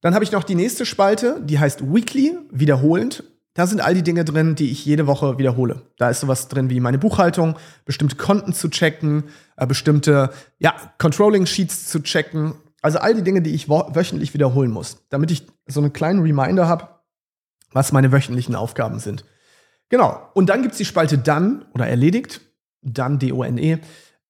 Dann 0.00 0.14
habe 0.14 0.24
ich 0.24 0.32
noch 0.32 0.42
die 0.42 0.56
nächste 0.56 0.84
Spalte, 0.84 1.40
die 1.44 1.58
heißt 1.58 1.82
Weekly, 1.94 2.36
wiederholend. 2.50 3.22
Da 3.54 3.66
sind 3.66 3.80
all 3.80 3.94
die 3.94 4.02
Dinge 4.02 4.24
drin, 4.24 4.54
die 4.54 4.70
ich 4.70 4.84
jede 4.84 5.06
Woche 5.06 5.38
wiederhole. 5.38 5.82
Da 5.98 6.08
ist 6.08 6.20
sowas 6.20 6.48
drin 6.48 6.70
wie 6.70 6.80
meine 6.80 6.98
Buchhaltung, 6.98 7.56
bestimmte 7.84 8.16
Konten 8.16 8.54
zu 8.54 8.70
checken, 8.70 9.24
äh, 9.56 9.66
bestimmte 9.66 10.30
ja, 10.58 10.74
Controlling 10.98 11.46
Sheets 11.46 11.86
zu 11.86 12.02
checken, 12.02 12.54
also 12.82 12.98
all 12.98 13.14
die 13.14 13.22
Dinge, 13.22 13.40
die 13.40 13.54
ich 13.54 13.68
wöchentlich 13.68 14.34
wiederholen 14.34 14.70
muss, 14.70 14.98
damit 15.08 15.30
ich 15.30 15.46
so 15.66 15.80
einen 15.80 15.92
kleinen 15.92 16.20
Reminder 16.20 16.68
habe, 16.68 16.88
was 17.72 17.92
meine 17.92 18.12
wöchentlichen 18.12 18.54
Aufgaben 18.54 18.98
sind. 18.98 19.24
Genau. 19.88 20.20
Und 20.34 20.48
dann 20.48 20.62
gibt 20.62 20.72
es 20.72 20.78
die 20.78 20.84
Spalte 20.84 21.18
dann 21.18 21.64
oder 21.74 21.86
erledigt, 21.86 22.40
dann 22.82 23.18
D-O-N-E. 23.18 23.78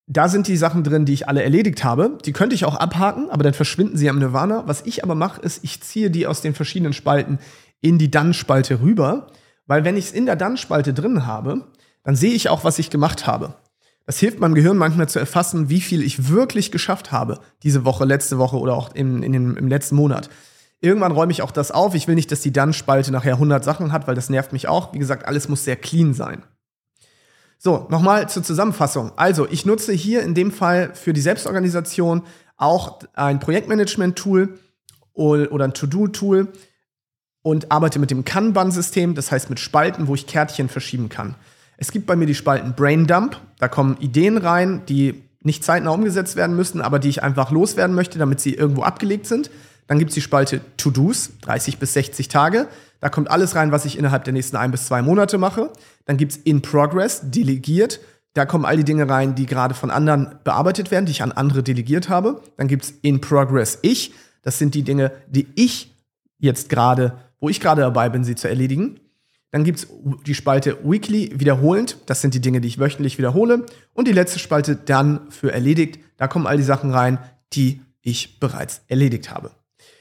Da 0.06 0.28
sind 0.28 0.48
die 0.48 0.56
Sachen 0.56 0.84
drin, 0.84 1.06
die 1.06 1.14
ich 1.14 1.28
alle 1.28 1.42
erledigt 1.42 1.84
habe. 1.84 2.18
Die 2.24 2.32
könnte 2.32 2.54
ich 2.54 2.64
auch 2.64 2.76
abhaken, 2.76 3.30
aber 3.30 3.44
dann 3.44 3.54
verschwinden 3.54 3.96
sie 3.96 4.10
am 4.10 4.18
Nirvana. 4.18 4.64
Was 4.66 4.84
ich 4.84 5.02
aber 5.02 5.14
mache, 5.14 5.40
ist, 5.40 5.64
ich 5.64 5.80
ziehe 5.80 6.10
die 6.10 6.26
aus 6.26 6.42
den 6.42 6.54
verschiedenen 6.54 6.92
Spalten 6.92 7.38
in 7.80 7.98
die 7.98 8.10
Dann-Spalte 8.10 8.80
rüber, 8.80 9.28
weil 9.66 9.84
wenn 9.84 9.96
ich 9.96 10.06
es 10.06 10.12
in 10.12 10.26
der 10.26 10.36
Dann-Spalte 10.36 10.92
drin 10.92 11.26
habe, 11.26 11.68
dann 12.04 12.16
sehe 12.16 12.34
ich 12.34 12.48
auch, 12.48 12.64
was 12.64 12.78
ich 12.78 12.90
gemacht 12.90 13.26
habe. 13.26 13.54
Das 14.06 14.18
hilft 14.18 14.40
meinem 14.40 14.54
Gehirn 14.54 14.76
manchmal 14.76 15.08
zu 15.08 15.18
erfassen, 15.18 15.68
wie 15.68 15.80
viel 15.80 16.02
ich 16.02 16.28
wirklich 16.28 16.72
geschafft 16.72 17.12
habe, 17.12 17.38
diese 17.62 17.84
Woche, 17.84 18.04
letzte 18.04 18.38
Woche 18.38 18.58
oder 18.58 18.74
auch 18.74 18.94
im, 18.94 19.22
in 19.22 19.32
dem, 19.32 19.56
im 19.56 19.68
letzten 19.68 19.94
Monat. 19.94 20.28
Irgendwann 20.80 21.12
räume 21.12 21.30
ich 21.30 21.42
auch 21.42 21.52
das 21.52 21.70
auf. 21.70 21.94
Ich 21.94 22.08
will 22.08 22.16
nicht, 22.16 22.32
dass 22.32 22.40
die 22.40 22.52
Dann-Spalte 22.52 23.12
nachher 23.12 23.34
100 23.34 23.62
Sachen 23.62 23.92
hat, 23.92 24.08
weil 24.08 24.16
das 24.16 24.30
nervt 24.30 24.52
mich 24.52 24.66
auch. 24.66 24.92
Wie 24.92 24.98
gesagt, 24.98 25.26
alles 25.26 25.48
muss 25.48 25.64
sehr 25.64 25.76
clean 25.76 26.12
sein. 26.12 26.42
So, 27.58 27.86
nochmal 27.90 28.28
zur 28.28 28.42
Zusammenfassung. 28.42 29.12
Also, 29.14 29.46
ich 29.48 29.64
nutze 29.64 29.92
hier 29.92 30.22
in 30.22 30.34
dem 30.34 30.50
Fall 30.50 30.92
für 30.94 31.12
die 31.12 31.20
Selbstorganisation 31.20 32.22
auch 32.56 32.98
ein 33.14 33.38
Projektmanagement-Tool 33.38 34.58
oder 35.14 35.64
ein 35.64 35.74
To-Do-Tool 35.74 36.48
und 37.42 37.70
arbeite 37.70 38.00
mit 38.00 38.10
dem 38.10 38.24
Kanban-System, 38.24 39.14
das 39.14 39.30
heißt 39.30 39.50
mit 39.50 39.60
Spalten, 39.60 40.08
wo 40.08 40.16
ich 40.16 40.26
Kärtchen 40.26 40.68
verschieben 40.68 41.08
kann. 41.08 41.36
Es 41.83 41.90
gibt 41.90 42.07
bei 42.07 42.14
mir 42.14 42.27
die 42.27 42.37
Spalten 42.37 42.75
Braindump. 42.75 43.40
Da 43.59 43.66
kommen 43.66 43.97
Ideen 43.99 44.38
rein, 44.38 44.83
die 44.88 45.21
nicht 45.42 45.64
zeitnah 45.64 45.90
umgesetzt 45.90 46.37
werden 46.37 46.55
müssen, 46.55 46.81
aber 46.81 47.01
die 47.01 47.09
ich 47.09 47.25
einfach 47.25 47.51
loswerden 47.51 47.97
möchte, 47.97 48.21
damit 48.21 48.38
sie 48.38 48.55
irgendwo 48.55 48.83
abgelegt 48.83 49.27
sind. 49.27 49.51
Dann 49.88 49.99
gibt 49.99 50.11
es 50.11 50.14
die 50.14 50.21
Spalte 50.21 50.61
To-Dos, 50.77 51.33
30 51.40 51.79
bis 51.79 51.95
60 51.95 52.29
Tage. 52.29 52.68
Da 53.01 53.09
kommt 53.09 53.33
alles 53.33 53.57
rein, 53.57 53.73
was 53.73 53.85
ich 53.85 53.99
innerhalb 53.99 54.23
der 54.23 54.33
nächsten 54.33 54.55
ein 54.55 54.71
bis 54.71 54.87
zwei 54.87 55.03
Monate 55.03 55.38
mache. 55.38 55.71
Dann 56.05 56.18
gibt 56.18 56.31
es 56.31 56.38
In 56.38 56.62
Progress, 56.62 57.23
delegiert. 57.25 57.99
Da 58.35 58.47
kommen 58.47 58.64
all 58.64 58.77
die 58.77 58.85
Dinge 58.85 59.09
rein, 59.09 59.35
die 59.35 59.47
gerade 59.47 59.75
von 59.75 59.90
anderen 59.90 60.37
bearbeitet 60.45 60.92
werden, 60.92 61.07
die 61.07 61.12
ich 61.12 61.25
an 61.25 61.33
andere 61.33 61.64
delegiert 61.64 62.09
habe. 62.09 62.42
Dann 62.59 62.68
gibt 62.68 62.85
es 62.85 62.95
In 63.03 63.21
Progress 63.21 63.81
Ich. 63.83 64.14
Das 64.42 64.57
sind 64.57 64.77
die 64.77 64.85
Dinge, 64.85 65.11
die 65.27 65.49
ich 65.57 65.92
jetzt 66.38 66.68
gerade, 66.68 67.18
wo 67.40 67.49
ich 67.49 67.59
gerade 67.59 67.81
dabei 67.81 68.09
bin, 68.09 68.23
sie 68.23 68.37
zu 68.37 68.49
erledigen. 68.49 69.01
Dann 69.52 69.64
gibt 69.64 69.80
es 69.80 69.88
die 70.26 70.34
Spalte 70.34 70.78
Weekly 70.82 71.30
wiederholend. 71.34 71.98
Das 72.06 72.22
sind 72.22 72.32
die 72.34 72.40
Dinge, 72.40 72.62
die 72.62 72.68
ich 72.68 72.78
wöchentlich 72.78 73.18
wiederhole. 73.18 73.66
Und 73.92 74.08
die 74.08 74.12
letzte 74.12 74.38
Spalte 74.38 74.76
dann 74.76 75.30
für 75.30 75.52
erledigt. 75.52 76.00
Da 76.16 76.26
kommen 76.26 76.46
all 76.46 76.56
die 76.56 76.62
Sachen 76.62 76.90
rein, 76.90 77.18
die 77.52 77.82
ich 78.00 78.40
bereits 78.40 78.80
erledigt 78.88 79.30
habe. 79.30 79.50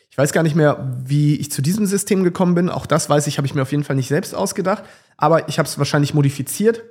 Ich 0.09 0.17
weiß 0.17 0.31
gar 0.31 0.43
nicht 0.43 0.55
mehr, 0.55 0.97
wie 1.03 1.35
ich 1.35 1.51
zu 1.51 1.61
diesem 1.61 1.85
System 1.85 2.23
gekommen 2.23 2.55
bin. 2.55 2.69
Auch 2.69 2.85
das 2.85 3.09
weiß 3.09 3.27
ich, 3.27 3.37
habe 3.37 3.45
ich 3.45 3.53
mir 3.53 3.61
auf 3.61 3.71
jeden 3.71 3.83
Fall 3.83 3.97
nicht 3.97 4.07
selbst 4.07 4.33
ausgedacht. 4.33 4.83
Aber 5.17 5.49
ich 5.49 5.59
habe 5.59 5.67
es 5.67 5.77
wahrscheinlich 5.77 6.13
modifiziert 6.13 6.83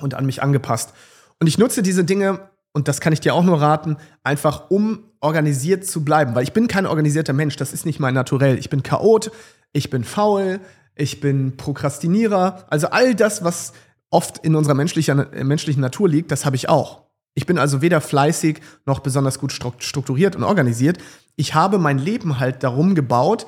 und 0.00 0.14
an 0.14 0.26
mich 0.26 0.42
angepasst. 0.42 0.92
Und 1.38 1.46
ich 1.46 1.56
nutze 1.56 1.82
diese 1.82 2.04
Dinge, 2.04 2.50
und 2.72 2.88
das 2.88 3.00
kann 3.00 3.12
ich 3.12 3.20
dir 3.20 3.32
auch 3.32 3.44
nur 3.44 3.60
raten, 3.60 3.96
einfach 4.24 4.70
um 4.70 5.04
organisiert 5.20 5.86
zu 5.86 6.04
bleiben. 6.04 6.34
Weil 6.34 6.42
ich 6.42 6.52
bin 6.52 6.66
kein 6.66 6.86
organisierter 6.86 7.32
Mensch. 7.32 7.56
Das 7.56 7.72
ist 7.72 7.86
nicht 7.86 8.00
mein 8.00 8.14
Naturell. 8.14 8.58
Ich 8.58 8.70
bin 8.70 8.82
Chaot, 8.82 9.30
ich 9.72 9.88
bin 9.88 10.04
faul, 10.04 10.60
ich 10.96 11.20
bin 11.20 11.56
Prokrastinierer. 11.56 12.64
Also 12.68 12.88
all 12.88 13.14
das, 13.14 13.44
was 13.44 13.72
oft 14.10 14.38
in 14.38 14.56
unserer 14.56 14.74
menschlichen, 14.74 15.26
menschlichen 15.44 15.80
Natur 15.80 16.08
liegt, 16.08 16.30
das 16.30 16.44
habe 16.44 16.56
ich 16.56 16.68
auch. 16.68 17.02
Ich 17.34 17.44
bin 17.44 17.58
also 17.58 17.82
weder 17.82 18.00
fleißig 18.00 18.60
noch 18.86 19.00
besonders 19.00 19.38
gut 19.38 19.52
strukturiert 19.52 20.36
und 20.36 20.42
organisiert. 20.42 20.98
Ich 21.36 21.54
habe 21.54 21.78
mein 21.78 21.98
Leben 21.98 22.38
halt 22.38 22.62
darum 22.62 22.94
gebaut, 22.94 23.46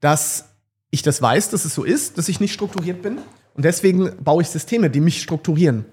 dass 0.00 0.46
ich 0.90 1.02
das 1.02 1.22
weiß, 1.22 1.50
dass 1.50 1.64
es 1.64 1.74
so 1.74 1.84
ist, 1.84 2.18
dass 2.18 2.28
ich 2.28 2.40
nicht 2.40 2.52
strukturiert 2.52 3.02
bin. 3.02 3.18
Und 3.54 3.64
deswegen 3.64 4.10
baue 4.22 4.42
ich 4.42 4.48
Systeme, 4.48 4.90
die 4.90 5.00
mich 5.00 5.22
strukturieren. 5.22 5.84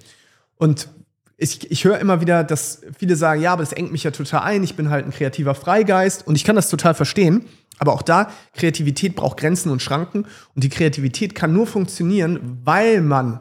Und 0.56 0.90
ich, 1.38 1.70
ich 1.70 1.86
höre 1.86 2.00
immer 2.00 2.20
wieder, 2.20 2.44
dass 2.44 2.82
viele 2.98 3.16
sagen, 3.16 3.42
ja, 3.42 3.54
aber 3.54 3.62
das 3.62 3.72
engt 3.72 3.92
mich 3.92 4.04
ja 4.04 4.12
total 4.12 4.42
ein, 4.42 4.64
ich 4.64 4.76
bin 4.76 4.90
halt 4.90 5.06
ein 5.06 5.12
kreativer 5.12 5.54
Freigeist 5.54 6.26
und 6.26 6.36
ich 6.36 6.44
kann 6.44 6.56
das 6.56 6.70
total 6.70 6.96
verstehen. 6.96 7.46
Aber 7.80 7.94
auch 7.94 8.02
da, 8.02 8.32
Kreativität 8.56 9.16
braucht 9.16 9.38
Grenzen 9.38 9.72
und 9.72 9.84
Schranken 9.84 10.26
und 10.56 10.64
die 10.64 10.70
Kreativität 10.70 11.36
kann 11.36 11.54
nur 11.54 11.68
funktionieren, 11.68 12.60
weil 12.64 13.02
man 13.02 13.40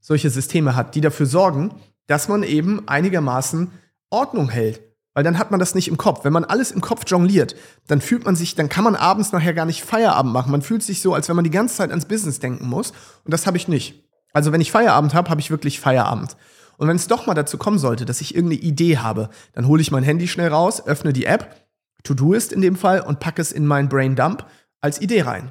solche 0.00 0.28
Systeme 0.28 0.76
hat, 0.76 0.94
die 0.94 1.00
dafür 1.00 1.24
sorgen, 1.24 1.74
dass 2.06 2.28
man 2.28 2.42
eben 2.42 2.86
einigermaßen 2.86 3.70
Ordnung 4.10 4.50
hält. 4.50 4.82
Weil 5.14 5.24
dann 5.24 5.38
hat 5.38 5.50
man 5.50 5.58
das 5.58 5.74
nicht 5.74 5.88
im 5.88 5.96
Kopf. 5.96 6.24
Wenn 6.24 6.32
man 6.32 6.44
alles 6.44 6.70
im 6.70 6.82
Kopf 6.82 7.02
jongliert, 7.06 7.56
dann 7.86 8.02
fühlt 8.02 8.24
man 8.24 8.36
sich, 8.36 8.54
dann 8.54 8.68
kann 8.68 8.84
man 8.84 8.94
abends 8.94 9.32
nachher 9.32 9.54
gar 9.54 9.64
nicht 9.64 9.82
Feierabend 9.82 10.32
machen. 10.32 10.52
Man 10.52 10.62
fühlt 10.62 10.82
sich 10.82 11.00
so, 11.00 11.14
als 11.14 11.28
wenn 11.28 11.36
man 11.36 11.44
die 11.44 11.50
ganze 11.50 11.76
Zeit 11.76 11.90
ans 11.90 12.04
Business 12.04 12.38
denken 12.38 12.68
muss. 12.68 12.92
Und 13.24 13.32
das 13.32 13.46
habe 13.46 13.56
ich 13.56 13.66
nicht. 13.66 14.04
Also 14.32 14.52
wenn 14.52 14.60
ich 14.60 14.70
Feierabend 14.70 15.14
habe, 15.14 15.30
habe 15.30 15.40
ich 15.40 15.50
wirklich 15.50 15.80
Feierabend. 15.80 16.36
Und 16.78 16.88
wenn 16.88 16.96
es 16.96 17.08
doch 17.08 17.26
mal 17.26 17.34
dazu 17.34 17.58
kommen 17.58 17.78
sollte, 17.78 18.06
dass 18.06 18.20
ich 18.20 18.34
irgendeine 18.34 18.62
Idee 18.62 18.98
habe, 18.98 19.28
dann 19.52 19.66
hole 19.66 19.82
ich 19.82 19.90
mein 19.90 20.04
Handy 20.04 20.28
schnell 20.28 20.48
raus, 20.48 20.86
öffne 20.86 21.12
die 21.12 21.26
App, 21.26 21.54
To-Do 22.04 22.32
ist 22.32 22.52
in 22.52 22.62
dem 22.62 22.76
Fall, 22.76 23.00
und 23.00 23.20
packe 23.20 23.42
es 23.42 23.52
in 23.52 23.66
mein 23.66 23.88
Brain 23.88 24.14
Dump 24.14 24.46
als 24.80 25.00
Idee 25.00 25.22
rein. 25.22 25.50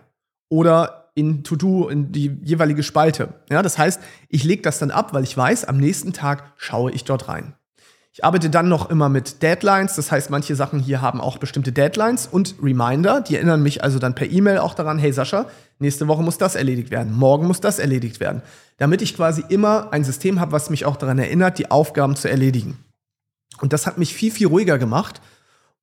Oder 0.49 1.11
in 1.15 1.43
To-Do, 1.43 1.89
in 1.89 2.11
die 2.13 2.39
jeweilige 2.43 2.81
Spalte. 2.81 3.33
Ja, 3.49 3.61
das 3.61 3.77
heißt, 3.77 4.01
ich 4.29 4.45
lege 4.45 4.61
das 4.61 4.79
dann 4.79 4.91
ab, 4.91 5.13
weil 5.13 5.23
ich 5.23 5.35
weiß, 5.35 5.65
am 5.65 5.77
nächsten 5.77 6.13
Tag 6.13 6.53
schaue 6.55 6.91
ich 6.91 7.03
dort 7.03 7.27
rein. 7.27 7.55
Ich 8.17 8.25
arbeite 8.25 8.49
dann 8.49 8.67
noch 8.67 8.89
immer 8.89 9.09
mit 9.09 9.43
Deadlines, 9.43 9.95
das 9.95 10.11
heißt, 10.11 10.31
manche 10.31 10.55
Sachen 10.55 10.79
hier 10.79 11.03
haben 11.03 11.21
auch 11.21 11.37
bestimmte 11.37 11.71
Deadlines 11.71 12.25
und 12.25 12.55
Reminder, 12.59 13.21
die 13.21 13.35
erinnern 13.35 13.61
mich 13.61 13.83
also 13.83 13.99
dann 13.99 14.15
per 14.15 14.27
E-Mail 14.27 14.57
auch 14.57 14.73
daran, 14.73 14.97
hey 14.97 15.13
Sascha, 15.13 15.45
nächste 15.77 16.07
Woche 16.07 16.23
muss 16.23 16.39
das 16.39 16.55
erledigt 16.55 16.89
werden, 16.89 17.13
morgen 17.13 17.45
muss 17.45 17.61
das 17.61 17.77
erledigt 17.77 18.19
werden, 18.19 18.41
damit 18.77 19.03
ich 19.03 19.15
quasi 19.15 19.43
immer 19.49 19.93
ein 19.93 20.03
System 20.03 20.39
habe, 20.39 20.51
was 20.51 20.71
mich 20.71 20.83
auch 20.83 20.95
daran 20.95 21.19
erinnert, 21.19 21.59
die 21.59 21.69
Aufgaben 21.69 22.15
zu 22.15 22.27
erledigen. 22.27 22.79
Und 23.61 23.71
das 23.71 23.85
hat 23.85 23.99
mich 23.99 24.15
viel, 24.15 24.31
viel 24.31 24.47
ruhiger 24.47 24.79
gemacht 24.79 25.21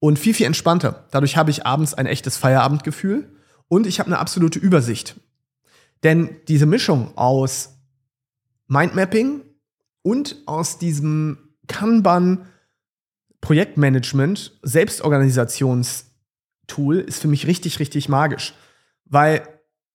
und 0.01 0.18
viel, 0.18 0.35
viel 0.35 0.47
entspannter. 0.47 1.05
Dadurch 1.12 1.37
habe 1.37 1.53
ich 1.53 1.66
abends 1.66 1.94
ein 1.94 2.07
echtes 2.07 2.37
Feierabendgefühl 2.37 3.31
und 3.68 3.87
ich 3.87 4.01
habe 4.01 4.09
eine 4.09 4.18
absolute 4.18 4.59
Übersicht. 4.59 5.14
Denn 6.03 6.35
diese 6.49 6.66
Mischung 6.66 7.16
aus 7.16 7.77
Mindmapping 8.66 9.42
und 10.03 10.42
aus 10.47 10.79
diesem 10.79 11.38
Kanban 11.66 12.46
Projektmanagement, 13.40 14.59
Selbstorganisationstool 14.62 16.96
ist 16.96 17.20
für 17.20 17.29
mich 17.29 17.46
richtig, 17.46 17.79
richtig 17.79 18.09
magisch. 18.09 18.55
Weil 19.05 19.42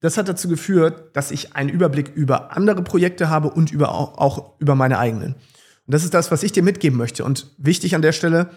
das 0.02 0.18
hat 0.18 0.30
dazu 0.30 0.48
geführt, 0.48 1.16
dass 1.16 1.32
ich 1.32 1.56
einen 1.56 1.70
Überblick 1.70 2.16
über 2.16 2.56
andere 2.56 2.84
Projekte 2.84 3.30
habe 3.30 3.50
und 3.50 3.72
über, 3.72 3.94
auch 3.94 4.60
über 4.60 4.76
meine 4.76 5.00
eigenen. 5.00 5.34
Und 5.34 5.94
das 5.94 6.04
ist 6.04 6.14
das, 6.14 6.30
was 6.32 6.44
ich 6.44 6.52
dir 6.52 6.62
mitgeben 6.62 6.98
möchte. 6.98 7.26
Und 7.26 7.56
wichtig 7.58 7.96
an 7.96 8.04
der 8.04 8.12
Stelle, 8.12 8.52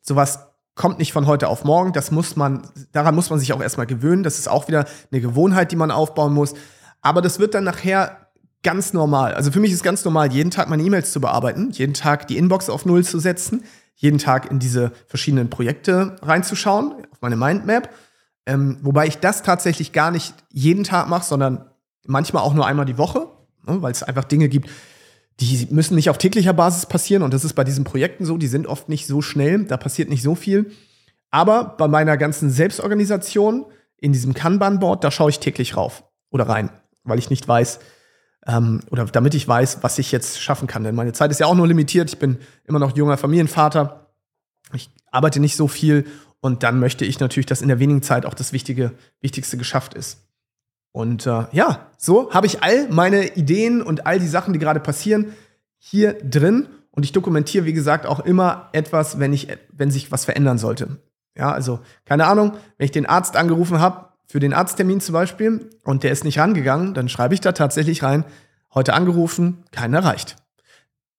sowas 0.00 0.46
kommt 0.76 1.00
nicht 1.00 1.12
von 1.12 1.26
heute 1.26 1.48
auf 1.48 1.64
morgen. 1.64 1.92
Das 1.92 2.12
muss 2.12 2.36
man, 2.36 2.62
daran 2.92 3.16
muss 3.16 3.30
man 3.30 3.40
sich 3.40 3.52
auch 3.52 3.60
erstmal 3.60 3.86
gewöhnen. 3.86 4.22
Das 4.22 4.38
ist 4.38 4.48
auch 4.48 4.68
wieder 4.68 4.84
eine 5.10 5.20
Gewohnheit, 5.20 5.72
die 5.72 5.76
man 5.76 5.90
aufbauen 5.90 6.32
muss. 6.32 6.54
Aber 7.00 7.20
das 7.20 7.40
wird 7.40 7.54
dann 7.54 7.64
nachher 7.64 8.25
ganz 8.62 8.92
normal. 8.92 9.34
Also 9.34 9.50
für 9.50 9.60
mich 9.60 9.72
ist 9.72 9.82
ganz 9.82 10.04
normal, 10.04 10.32
jeden 10.32 10.50
Tag 10.50 10.68
meine 10.68 10.82
E-Mails 10.82 11.12
zu 11.12 11.20
bearbeiten, 11.20 11.70
jeden 11.72 11.94
Tag 11.94 12.26
die 12.26 12.36
Inbox 12.36 12.68
auf 12.68 12.84
Null 12.84 13.04
zu 13.04 13.18
setzen, 13.18 13.64
jeden 13.94 14.18
Tag 14.18 14.50
in 14.50 14.58
diese 14.58 14.92
verschiedenen 15.06 15.50
Projekte 15.50 16.16
reinzuschauen, 16.22 16.92
auf 17.10 17.20
meine 17.20 17.36
Mindmap. 17.36 17.90
Ähm, 18.44 18.78
wobei 18.82 19.06
ich 19.06 19.18
das 19.18 19.42
tatsächlich 19.42 19.92
gar 19.92 20.10
nicht 20.10 20.34
jeden 20.50 20.84
Tag 20.84 21.08
mache, 21.08 21.24
sondern 21.24 21.70
manchmal 22.06 22.42
auch 22.42 22.54
nur 22.54 22.66
einmal 22.66 22.86
die 22.86 22.98
Woche, 22.98 23.28
ne, 23.66 23.82
weil 23.82 23.92
es 23.92 24.02
einfach 24.02 24.24
Dinge 24.24 24.48
gibt, 24.48 24.70
die 25.40 25.68
müssen 25.70 25.96
nicht 25.96 26.08
auf 26.08 26.18
täglicher 26.18 26.52
Basis 26.52 26.86
passieren. 26.86 27.22
Und 27.22 27.34
das 27.34 27.44
ist 27.44 27.54
bei 27.54 27.64
diesen 27.64 27.84
Projekten 27.84 28.24
so, 28.24 28.36
die 28.38 28.46
sind 28.46 28.66
oft 28.66 28.88
nicht 28.88 29.06
so 29.06 29.20
schnell, 29.20 29.64
da 29.64 29.76
passiert 29.76 30.08
nicht 30.08 30.22
so 30.22 30.34
viel. 30.34 30.70
Aber 31.30 31.74
bei 31.76 31.88
meiner 31.88 32.16
ganzen 32.16 32.50
Selbstorganisation 32.50 33.66
in 33.98 34.12
diesem 34.12 34.34
Kanban-Board, 34.34 35.04
da 35.04 35.10
schaue 35.10 35.30
ich 35.30 35.40
täglich 35.40 35.76
rauf 35.76 36.04
oder 36.30 36.48
rein, 36.48 36.70
weil 37.04 37.18
ich 37.18 37.30
nicht 37.30 37.46
weiß, 37.46 37.80
ähm, 38.46 38.80
oder 38.90 39.04
damit 39.06 39.34
ich 39.34 39.46
weiß, 39.46 39.78
was 39.82 39.98
ich 39.98 40.12
jetzt 40.12 40.40
schaffen 40.40 40.66
kann. 40.66 40.84
Denn 40.84 40.94
meine 40.94 41.12
Zeit 41.12 41.30
ist 41.30 41.40
ja 41.40 41.46
auch 41.46 41.54
nur 41.54 41.66
limitiert. 41.66 42.10
Ich 42.10 42.18
bin 42.18 42.38
immer 42.64 42.78
noch 42.78 42.96
junger 42.96 43.16
Familienvater. 43.16 44.06
Ich 44.72 44.90
arbeite 45.10 45.40
nicht 45.40 45.56
so 45.56 45.68
viel 45.68 46.06
und 46.40 46.62
dann 46.62 46.78
möchte 46.78 47.04
ich 47.04 47.20
natürlich, 47.20 47.46
dass 47.46 47.62
in 47.62 47.68
der 47.68 47.78
wenigen 47.78 48.02
Zeit 48.02 48.26
auch 48.26 48.34
das 48.34 48.52
Wichtige, 48.52 48.92
Wichtigste 49.20 49.56
geschafft 49.56 49.94
ist. 49.94 50.20
Und 50.92 51.26
äh, 51.26 51.44
ja, 51.52 51.90
so 51.98 52.30
habe 52.32 52.46
ich 52.46 52.62
all 52.62 52.88
meine 52.88 53.36
Ideen 53.36 53.82
und 53.82 54.06
all 54.06 54.18
die 54.18 54.28
Sachen, 54.28 54.52
die 54.52 54.58
gerade 54.58 54.80
passieren, 54.80 55.34
hier 55.78 56.14
drin. 56.14 56.68
Und 56.90 57.04
ich 57.04 57.12
dokumentiere, 57.12 57.66
wie 57.66 57.74
gesagt, 57.74 58.06
auch 58.06 58.20
immer 58.20 58.70
etwas, 58.72 59.18
wenn, 59.18 59.32
ich, 59.32 59.48
wenn 59.72 59.90
sich 59.90 60.10
was 60.10 60.24
verändern 60.24 60.56
sollte. 60.56 60.98
Ja, 61.36 61.52
also 61.52 61.80
keine 62.06 62.26
Ahnung, 62.26 62.52
wenn 62.78 62.86
ich 62.86 62.92
den 62.92 63.04
Arzt 63.04 63.36
angerufen 63.36 63.78
habe, 63.78 64.08
für 64.26 64.40
den 64.40 64.52
Arzttermin 64.52 65.00
zum 65.00 65.12
Beispiel 65.12 65.70
und 65.84 66.02
der 66.02 66.10
ist 66.10 66.24
nicht 66.24 66.38
rangegangen, 66.38 66.94
dann 66.94 67.08
schreibe 67.08 67.34
ich 67.34 67.40
da 67.40 67.52
tatsächlich 67.52 68.02
rein, 68.02 68.24
heute 68.74 68.94
angerufen, 68.94 69.64
keiner 69.70 69.98
erreicht. 69.98 70.36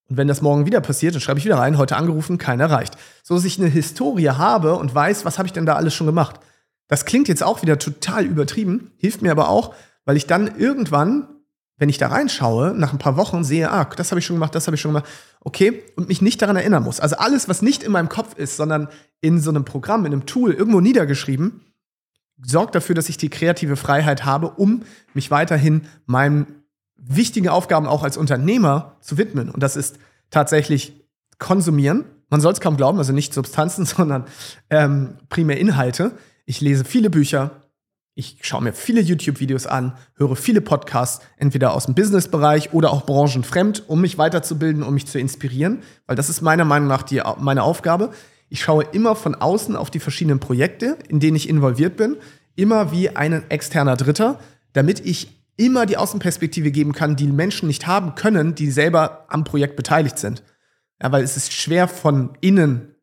Und 0.10 0.18
wenn 0.18 0.28
das 0.28 0.42
morgen 0.42 0.66
wieder 0.66 0.82
passiert, 0.82 1.16
dann 1.16 1.22
schreibe 1.22 1.40
ich 1.40 1.46
wieder 1.46 1.58
rein, 1.58 1.78
heute 1.78 1.98
angerufen, 1.98 2.38
keiner 2.38 2.66
erreicht. 2.66 2.98
So 3.24 3.36
dass 3.36 3.46
ich 3.46 3.60
eine 3.60 3.68
Historie 3.68 4.30
habe 4.30 4.76
und 4.76 4.94
weiß, 4.94 5.26
was 5.26 5.38
habe 5.38 5.48
ich 5.48 5.54
denn 5.54 5.66
da 5.66 5.76
alles 5.76 5.94
schon 5.94 6.08
gemacht. 6.08 6.40
Das 6.88 7.06
klingt 7.06 7.28
jetzt 7.28 7.44
auch 7.44 7.62
wieder 7.62 7.80
total 7.80 8.26
übertrieben, 8.26 8.92
hilft 8.98 9.22
mir 9.22 9.32
aber 9.32 9.50
auch, 9.50 9.76
weil 10.06 10.16
ich 10.16 10.28
dann 10.28 10.58
irgendwann, 10.58 11.28
wenn 11.78 11.90
ich 11.90 11.98
da 11.98 12.08
reinschaue, 12.08 12.74
nach 12.74 12.94
ein 12.94 13.00
paar 13.00 13.18
Wochen 13.18 13.44
sehe, 13.44 13.70
ah, 13.70 13.86
das 13.96 14.12
habe 14.12 14.20
ich 14.20 14.26
schon 14.26 14.38
gemacht, 14.38 14.56
das 14.56 14.68
habe 14.68 14.76
ich 14.76 14.82
schon 14.82 14.92
gemacht, 14.94 15.10
okay, 15.42 15.84
und 15.98 16.08
mich 16.08 16.22
nicht 16.22 16.42
daran 16.42 16.56
erinnern 16.56 16.84
muss. 16.84 17.02
Also 17.02 17.18
alles, 17.18 17.50
was 17.50 17.62
nicht 17.62 17.84
in 17.84 17.92
meinem 17.92 18.08
Kopf 18.08 18.38
ist, 18.38 18.56
sondern 18.56 18.88
in 19.20 19.42
so 19.42 19.50
einem 19.50 19.66
Programm, 19.66 20.06
in 20.06 20.14
einem 20.14 20.26
Tool 20.26 20.54
irgendwo 20.54 20.80
niedergeschrieben, 20.80 21.62
sorgt 22.42 22.76
dafür, 22.76 22.96
dass 22.96 23.10
ich 23.10 23.18
die 23.18 23.30
kreative 23.30 23.76
Freiheit 23.76 24.26
habe, 24.26 24.50
um 24.52 24.84
mich 25.14 25.32
weiterhin 25.32 25.84
meinen 26.06 26.64
wichtigen 26.96 27.50
Aufgaben 27.50 27.88
auch 27.88 28.04
als 28.04 28.18
Unternehmer 28.18 28.98
zu 29.02 29.18
widmen. 29.18 29.50
Und 29.50 29.62
das 29.64 29.76
ist 29.76 29.98
tatsächlich 30.30 31.06
konsumieren. 31.40 32.06
Man 32.30 32.42
soll 32.42 32.54
es 32.54 32.60
kaum 32.60 32.78
glauben, 32.78 32.98
also 32.98 33.14
nicht 33.14 33.34
Substanzen, 33.34 33.86
sondern 33.86 34.26
ähm, 34.70 35.18
primär 35.30 35.60
Inhalte. 35.60 36.12
Ich 36.46 36.62
lese 36.62 36.86
viele 36.86 37.10
Bücher, 37.10 37.52
ich 38.20 38.40
schaue 38.42 38.64
mir 38.64 38.74
viele 38.74 39.00
YouTube-Videos 39.00 39.68
an, 39.68 39.96
höre 40.16 40.36
viele 40.36 40.60
Podcasts, 40.60 41.24
entweder 41.38 41.74
aus 41.74 41.86
dem 41.86 41.94
Business-Bereich 41.94 42.74
oder 42.74 42.92
auch 42.92 43.06
branchenfremd, 43.06 43.88
um 43.88 44.02
mich 44.02 44.18
weiterzubilden, 44.18 44.82
um 44.82 44.96
mich 44.96 45.06
zu 45.06 45.20
inspirieren, 45.20 45.84
weil 46.08 46.16
das 46.16 46.28
ist 46.28 46.42
meiner 46.42 46.66
Meinung 46.66 46.88
nach 46.88 47.04
die, 47.04 47.22
meine 47.38 47.62
Aufgabe. 47.62 48.10
Ich 48.50 48.62
schaue 48.62 48.84
immer 48.84 49.16
von 49.16 49.36
außen 49.36 49.76
auf 49.76 49.90
die 49.90 50.00
verschiedenen 50.00 50.40
Projekte, 50.40 50.98
in 51.10 51.20
denen 51.20 51.36
ich 51.36 51.50
involviert 51.50 51.98
bin, 51.98 52.18
immer 52.56 52.92
wie 52.92 53.10
ein 53.10 53.50
externer 53.50 53.98
Dritter, 53.98 54.40
damit 54.74 55.06
ich 55.06 55.30
immer 55.58 55.86
die 55.86 55.98
Außenperspektive 55.98 56.72
geben 56.72 56.94
kann, 56.94 57.16
die 57.16 57.28
Menschen 57.28 57.68
nicht 57.68 57.88
haben 57.88 58.16
können, 58.16 58.56
die 58.56 58.72
selber 58.72 59.26
am 59.28 59.44
Projekt 59.44 59.76
beteiligt 59.76 60.20
sind. 60.20 60.44
Ja, 61.02 61.12
weil 61.12 61.24
es 61.24 61.36
ist 61.36 61.54
schwer 61.54 61.88
von 61.88 62.38
innen 62.42 62.96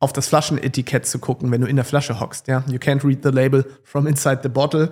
auf 0.00 0.12
das 0.12 0.28
Flaschenetikett 0.28 1.06
zu 1.06 1.18
gucken, 1.20 1.50
wenn 1.50 1.60
du 1.60 1.66
in 1.68 1.76
der 1.76 1.84
Flasche 1.84 2.18
hockst. 2.18 2.48
Ja, 2.48 2.64
you 2.66 2.78
can't 2.78 3.06
read 3.06 3.22
the 3.22 3.30
label 3.30 3.64
from 3.84 4.06
inside 4.06 4.40
the 4.42 4.48
bottle. 4.48 4.90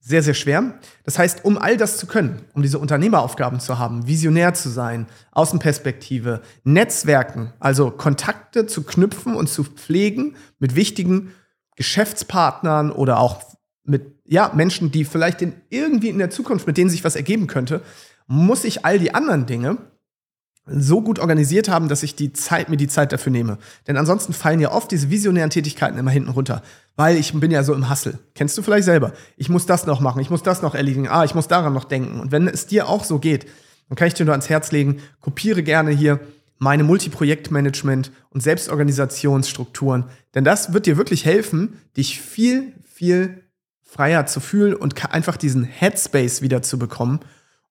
Sehr, 0.00 0.22
sehr 0.22 0.34
schwer. 0.34 0.78
Das 1.04 1.18
heißt, 1.18 1.44
um 1.44 1.58
all 1.58 1.76
das 1.76 1.98
zu 1.98 2.06
können, 2.06 2.44
um 2.54 2.62
diese 2.62 2.78
Unternehmeraufgaben 2.78 3.60
zu 3.60 3.78
haben, 3.78 4.06
visionär 4.06 4.54
zu 4.54 4.68
sein, 4.68 5.06
Außenperspektive, 5.32 6.40
Netzwerken, 6.64 7.52
also 7.58 7.90
Kontakte 7.90 8.66
zu 8.66 8.84
knüpfen 8.84 9.34
und 9.34 9.48
zu 9.48 9.64
pflegen 9.64 10.36
mit 10.58 10.76
wichtigen 10.76 11.32
Geschäftspartnern 11.76 12.92
oder 12.92 13.18
auch 13.18 13.42
mit 13.84 14.18
ja, 14.24 14.52
Menschen, 14.54 14.92
die 14.92 15.04
vielleicht 15.04 15.42
in, 15.42 15.54
irgendwie 15.68 16.10
in 16.10 16.18
der 16.18 16.30
Zukunft, 16.30 16.66
mit 16.66 16.76
denen 16.76 16.90
sich 16.90 17.04
was 17.04 17.16
ergeben 17.16 17.46
könnte, 17.46 17.82
muss 18.26 18.64
ich 18.64 18.84
all 18.84 18.98
die 18.98 19.14
anderen 19.14 19.46
Dinge 19.46 19.78
so 20.70 21.00
gut 21.00 21.18
organisiert 21.18 21.68
haben, 21.68 21.88
dass 21.88 22.02
ich 22.02 22.14
die 22.14 22.32
Zeit, 22.32 22.68
mir 22.68 22.76
die 22.76 22.88
Zeit 22.88 23.12
dafür 23.12 23.32
nehme. 23.32 23.58
Denn 23.86 23.96
ansonsten 23.96 24.32
fallen 24.32 24.60
ja 24.60 24.72
oft 24.72 24.90
diese 24.90 25.10
visionären 25.10 25.50
Tätigkeiten 25.50 25.98
immer 25.98 26.10
hinten 26.10 26.30
runter. 26.30 26.62
Weil 26.96 27.16
ich 27.16 27.32
bin 27.32 27.50
ja 27.50 27.62
so 27.62 27.74
im 27.74 27.88
Hassel. 27.88 28.18
Kennst 28.34 28.58
du 28.58 28.62
vielleicht 28.62 28.84
selber? 28.84 29.12
Ich 29.36 29.48
muss 29.48 29.66
das 29.66 29.86
noch 29.86 30.00
machen, 30.00 30.20
ich 30.20 30.30
muss 30.30 30.42
das 30.42 30.62
noch 30.62 30.74
erledigen, 30.74 31.08
ah, 31.08 31.24
ich 31.24 31.34
muss 31.34 31.48
daran 31.48 31.72
noch 31.72 31.84
denken. 31.84 32.20
Und 32.20 32.32
wenn 32.32 32.48
es 32.48 32.66
dir 32.66 32.88
auch 32.88 33.04
so 33.04 33.18
geht, 33.18 33.46
dann 33.88 33.96
kann 33.96 34.08
ich 34.08 34.14
dir 34.14 34.24
nur 34.24 34.34
ans 34.34 34.48
Herz 34.48 34.72
legen, 34.72 34.98
kopiere 35.20 35.62
gerne 35.62 35.90
hier 35.90 36.20
meine 36.58 36.84
Multiprojektmanagement 36.84 38.10
und 38.30 38.42
Selbstorganisationsstrukturen. 38.42 40.04
Denn 40.34 40.44
das 40.44 40.72
wird 40.72 40.86
dir 40.86 40.96
wirklich 40.96 41.24
helfen, 41.24 41.78
dich 41.96 42.20
viel, 42.20 42.72
viel 42.84 43.44
freier 43.82 44.26
zu 44.26 44.40
fühlen 44.40 44.74
und 44.74 45.12
einfach 45.12 45.36
diesen 45.36 45.64
Headspace 45.64 46.42
wieder 46.42 46.62
zu 46.62 46.78
bekommen, 46.78 47.20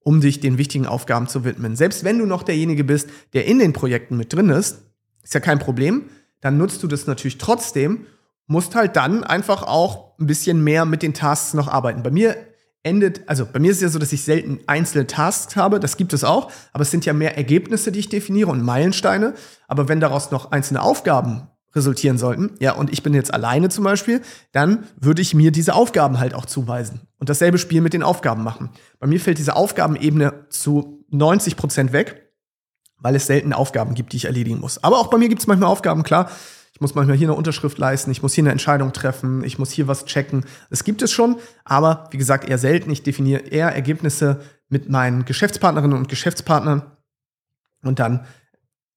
um 0.07 0.21
dich 0.21 0.39
den 0.39 0.57
wichtigen 0.57 0.85
Aufgaben 0.85 1.27
zu 1.27 1.43
widmen. 1.43 1.75
Selbst 1.75 2.05
wenn 2.05 2.17
du 2.17 2.25
noch 2.25 2.43
derjenige 2.43 2.85
bist, 2.85 3.09
der 3.33 3.45
in 3.45 3.59
den 3.59 3.73
Projekten 3.73 4.15
mit 4.15 4.31
drin 4.31 4.47
ist, 4.47 4.83
ist 5.21 5.33
ja 5.33 5.41
kein 5.41 5.59
Problem, 5.59 6.05
dann 6.39 6.57
nutzt 6.57 6.81
du 6.81 6.87
das 6.87 7.07
natürlich 7.07 7.39
trotzdem, 7.39 8.05
musst 8.45 8.73
halt 8.73 8.95
dann 8.95 9.25
einfach 9.25 9.63
auch 9.63 10.17
ein 10.17 10.25
bisschen 10.25 10.63
mehr 10.63 10.85
mit 10.85 11.03
den 11.03 11.13
Tasks 11.13 11.53
noch 11.53 11.67
arbeiten. 11.67 12.03
Bei 12.03 12.09
mir 12.09 12.37
endet, 12.83 13.27
also 13.27 13.45
bei 13.45 13.59
mir 13.59 13.69
ist 13.69 13.77
es 13.77 13.83
ja 13.83 13.89
so, 13.89 13.99
dass 13.99 14.13
ich 14.13 14.23
selten 14.23 14.61
einzelne 14.65 15.07
Tasks 15.07 15.57
habe, 15.57 15.77
das 15.77 15.97
gibt 15.97 16.13
es 16.13 16.23
auch, 16.23 16.49
aber 16.71 16.83
es 16.83 16.91
sind 16.91 17.05
ja 17.05 17.11
mehr 17.11 17.35
Ergebnisse, 17.35 17.91
die 17.91 17.99
ich 17.99 18.07
definiere 18.07 18.49
und 18.49 18.63
Meilensteine. 18.63 19.33
Aber 19.67 19.89
wenn 19.89 19.99
daraus 19.99 20.31
noch 20.31 20.53
einzelne 20.53 20.83
Aufgaben 20.83 21.49
resultieren 21.77 22.17
sollten, 22.17 22.51
ja, 22.59 22.73
und 22.73 22.91
ich 22.91 23.03
bin 23.03 23.13
jetzt 23.13 23.33
alleine 23.33 23.69
zum 23.69 23.83
Beispiel, 23.83 24.21
dann 24.51 24.83
würde 24.99 25.21
ich 25.21 25.33
mir 25.33 25.51
diese 25.51 25.73
Aufgaben 25.73 26.19
halt 26.19 26.33
auch 26.33 26.45
zuweisen 26.45 27.01
und 27.19 27.29
dasselbe 27.29 27.57
Spiel 27.57 27.81
mit 27.81 27.93
den 27.93 28.03
Aufgaben 28.03 28.43
machen. 28.43 28.71
Bei 28.99 29.07
mir 29.07 29.19
fällt 29.19 29.37
diese 29.37 29.55
Aufgabenebene 29.55 30.45
zu 30.49 31.05
90 31.09 31.55
Prozent 31.55 31.93
weg, 31.93 32.33
weil 32.99 33.15
es 33.15 33.27
selten 33.27 33.53
Aufgaben 33.53 33.93
gibt, 33.93 34.11
die 34.11 34.17
ich 34.17 34.25
erledigen 34.25 34.59
muss. 34.59 34.83
Aber 34.83 34.97
auch 34.99 35.09
bei 35.09 35.17
mir 35.17 35.29
gibt 35.29 35.41
es 35.41 35.47
manchmal 35.47 35.69
Aufgaben, 35.69 36.03
klar. 36.03 36.29
Ich 36.73 36.81
muss 36.81 36.93
manchmal 36.93 37.17
hier 37.17 37.27
eine 37.27 37.35
Unterschrift 37.35 37.79
leisten, 37.79 38.11
ich 38.11 38.21
muss 38.21 38.33
hier 38.33 38.43
eine 38.43 38.51
Entscheidung 38.51 38.93
treffen, 38.93 39.43
ich 39.43 39.57
muss 39.57 39.71
hier 39.71 39.87
was 39.87 40.05
checken. 40.05 40.45
Das 40.69 40.83
gibt 40.83 41.01
es 41.01 41.11
schon, 41.11 41.37
aber 41.63 42.07
wie 42.11 42.17
gesagt, 42.17 42.47
eher 42.47 42.59
selten. 42.59 42.91
Ich 42.91 43.01
definiere 43.01 43.41
eher 43.41 43.69
Ergebnisse 43.69 44.41
mit 44.69 44.87
meinen 44.87 45.25
Geschäftspartnerinnen 45.25 45.97
und 45.97 46.07
Geschäftspartnern 46.07 46.83
und 47.81 47.97
dann 47.97 48.27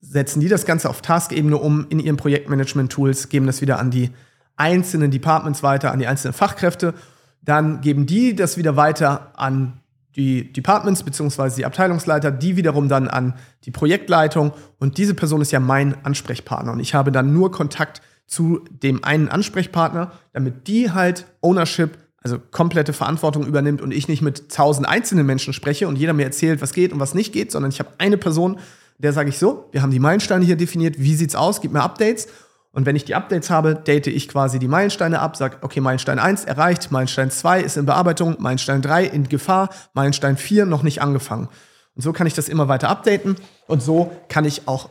setzen 0.00 0.40
die 0.40 0.48
das 0.48 0.64
Ganze 0.64 0.88
auf 0.88 1.02
Task-Ebene 1.02 1.56
um 1.56 1.86
in 1.90 2.00
ihren 2.00 2.16
Projektmanagement-Tools, 2.16 3.28
geben 3.28 3.46
das 3.46 3.60
wieder 3.60 3.78
an 3.78 3.90
die 3.90 4.10
einzelnen 4.56 5.10
Departments 5.10 5.62
weiter, 5.62 5.92
an 5.92 5.98
die 5.98 6.06
einzelnen 6.06 6.34
Fachkräfte. 6.34 6.94
Dann 7.42 7.80
geben 7.80 8.06
die 8.06 8.34
das 8.34 8.56
wieder 8.56 8.76
weiter 8.76 9.32
an 9.36 9.80
die 10.16 10.52
Departments 10.52 11.02
bzw. 11.02 11.56
die 11.56 11.64
Abteilungsleiter, 11.64 12.30
die 12.30 12.56
wiederum 12.56 12.88
dann 12.88 13.08
an 13.08 13.34
die 13.64 13.70
Projektleitung. 13.70 14.52
Und 14.78 14.98
diese 14.98 15.14
Person 15.14 15.40
ist 15.40 15.52
ja 15.52 15.60
mein 15.60 16.04
Ansprechpartner. 16.04 16.72
Und 16.72 16.80
ich 16.80 16.94
habe 16.94 17.12
dann 17.12 17.32
nur 17.32 17.52
Kontakt 17.52 18.02
zu 18.26 18.64
dem 18.70 19.04
einen 19.04 19.28
Ansprechpartner, 19.28 20.12
damit 20.32 20.66
die 20.68 20.90
halt 20.92 21.26
Ownership, 21.40 21.98
also 22.22 22.38
komplette 22.38 22.92
Verantwortung 22.92 23.46
übernimmt 23.46 23.80
und 23.80 23.92
ich 23.92 24.08
nicht 24.08 24.22
mit 24.22 24.50
tausend 24.50 24.86
einzelnen 24.86 25.26
Menschen 25.26 25.52
spreche 25.52 25.88
und 25.88 25.96
jeder 25.96 26.12
mir 26.12 26.24
erzählt, 26.24 26.60
was 26.60 26.72
geht 26.72 26.92
und 26.92 27.00
was 27.00 27.14
nicht 27.14 27.32
geht, 27.32 27.50
sondern 27.50 27.70
ich 27.70 27.78
habe 27.78 27.90
eine 27.98 28.18
Person, 28.18 28.58
der 29.02 29.12
sage 29.12 29.30
ich 29.30 29.38
so, 29.38 29.68
wir 29.72 29.82
haben 29.82 29.90
die 29.90 29.98
Meilensteine 29.98 30.44
hier 30.44 30.56
definiert, 30.56 30.96
wie 30.98 31.14
sieht's 31.14 31.34
aus, 31.34 31.60
gib 31.60 31.72
mir 31.72 31.82
Updates. 31.82 32.28
Und 32.72 32.86
wenn 32.86 32.94
ich 32.94 33.04
die 33.04 33.14
Updates 33.14 33.50
habe, 33.50 33.74
date 33.74 34.06
ich 34.06 34.28
quasi 34.28 34.58
die 34.58 34.68
Meilensteine 34.68 35.20
ab, 35.20 35.36
sage, 35.36 35.56
okay, 35.62 35.80
Meilenstein 35.80 36.18
1 36.18 36.44
erreicht, 36.44 36.92
Meilenstein 36.92 37.30
2 37.30 37.62
ist 37.62 37.76
in 37.76 37.86
Bearbeitung, 37.86 38.36
Meilenstein 38.38 38.82
3 38.82 39.06
in 39.06 39.28
Gefahr, 39.28 39.70
Meilenstein 39.94 40.36
4 40.36 40.66
noch 40.66 40.82
nicht 40.82 41.02
angefangen. 41.02 41.48
Und 41.96 42.02
so 42.02 42.12
kann 42.12 42.26
ich 42.26 42.34
das 42.34 42.48
immer 42.48 42.68
weiter 42.68 42.88
updaten 42.88 43.36
und 43.66 43.82
so 43.82 44.12
kann 44.28 44.44
ich 44.44 44.68
auch, 44.68 44.90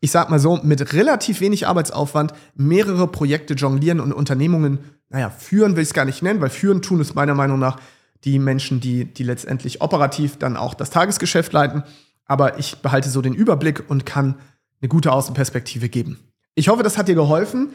ich 0.00 0.10
sag 0.10 0.30
mal 0.30 0.38
so, 0.38 0.58
mit 0.62 0.94
relativ 0.94 1.40
wenig 1.40 1.66
Arbeitsaufwand 1.66 2.32
mehrere 2.54 3.08
Projekte 3.08 3.54
jonglieren 3.54 4.00
und 4.00 4.12
Unternehmungen, 4.12 4.78
naja, 5.10 5.30
führen 5.30 5.76
will 5.76 5.82
ich 5.82 5.88
es 5.88 5.94
gar 5.94 6.06
nicht 6.06 6.22
nennen, 6.22 6.40
weil 6.40 6.50
führen 6.50 6.80
tun 6.80 7.00
es 7.00 7.14
meiner 7.14 7.34
Meinung 7.34 7.58
nach 7.58 7.78
die 8.24 8.38
Menschen, 8.38 8.80
die, 8.80 9.04
die 9.04 9.22
letztendlich 9.22 9.82
operativ 9.82 10.38
dann 10.38 10.56
auch 10.56 10.74
das 10.74 10.90
Tagesgeschäft 10.90 11.52
leiten 11.52 11.82
aber 12.28 12.58
ich 12.58 12.76
behalte 12.78 13.08
so 13.08 13.20
den 13.20 13.34
Überblick 13.34 13.90
und 13.90 14.06
kann 14.06 14.36
eine 14.80 14.88
gute 14.88 15.10
Außenperspektive 15.10 15.88
geben. 15.88 16.18
Ich 16.54 16.68
hoffe, 16.68 16.84
das 16.84 16.96
hat 16.96 17.08
dir 17.08 17.14
geholfen. 17.14 17.70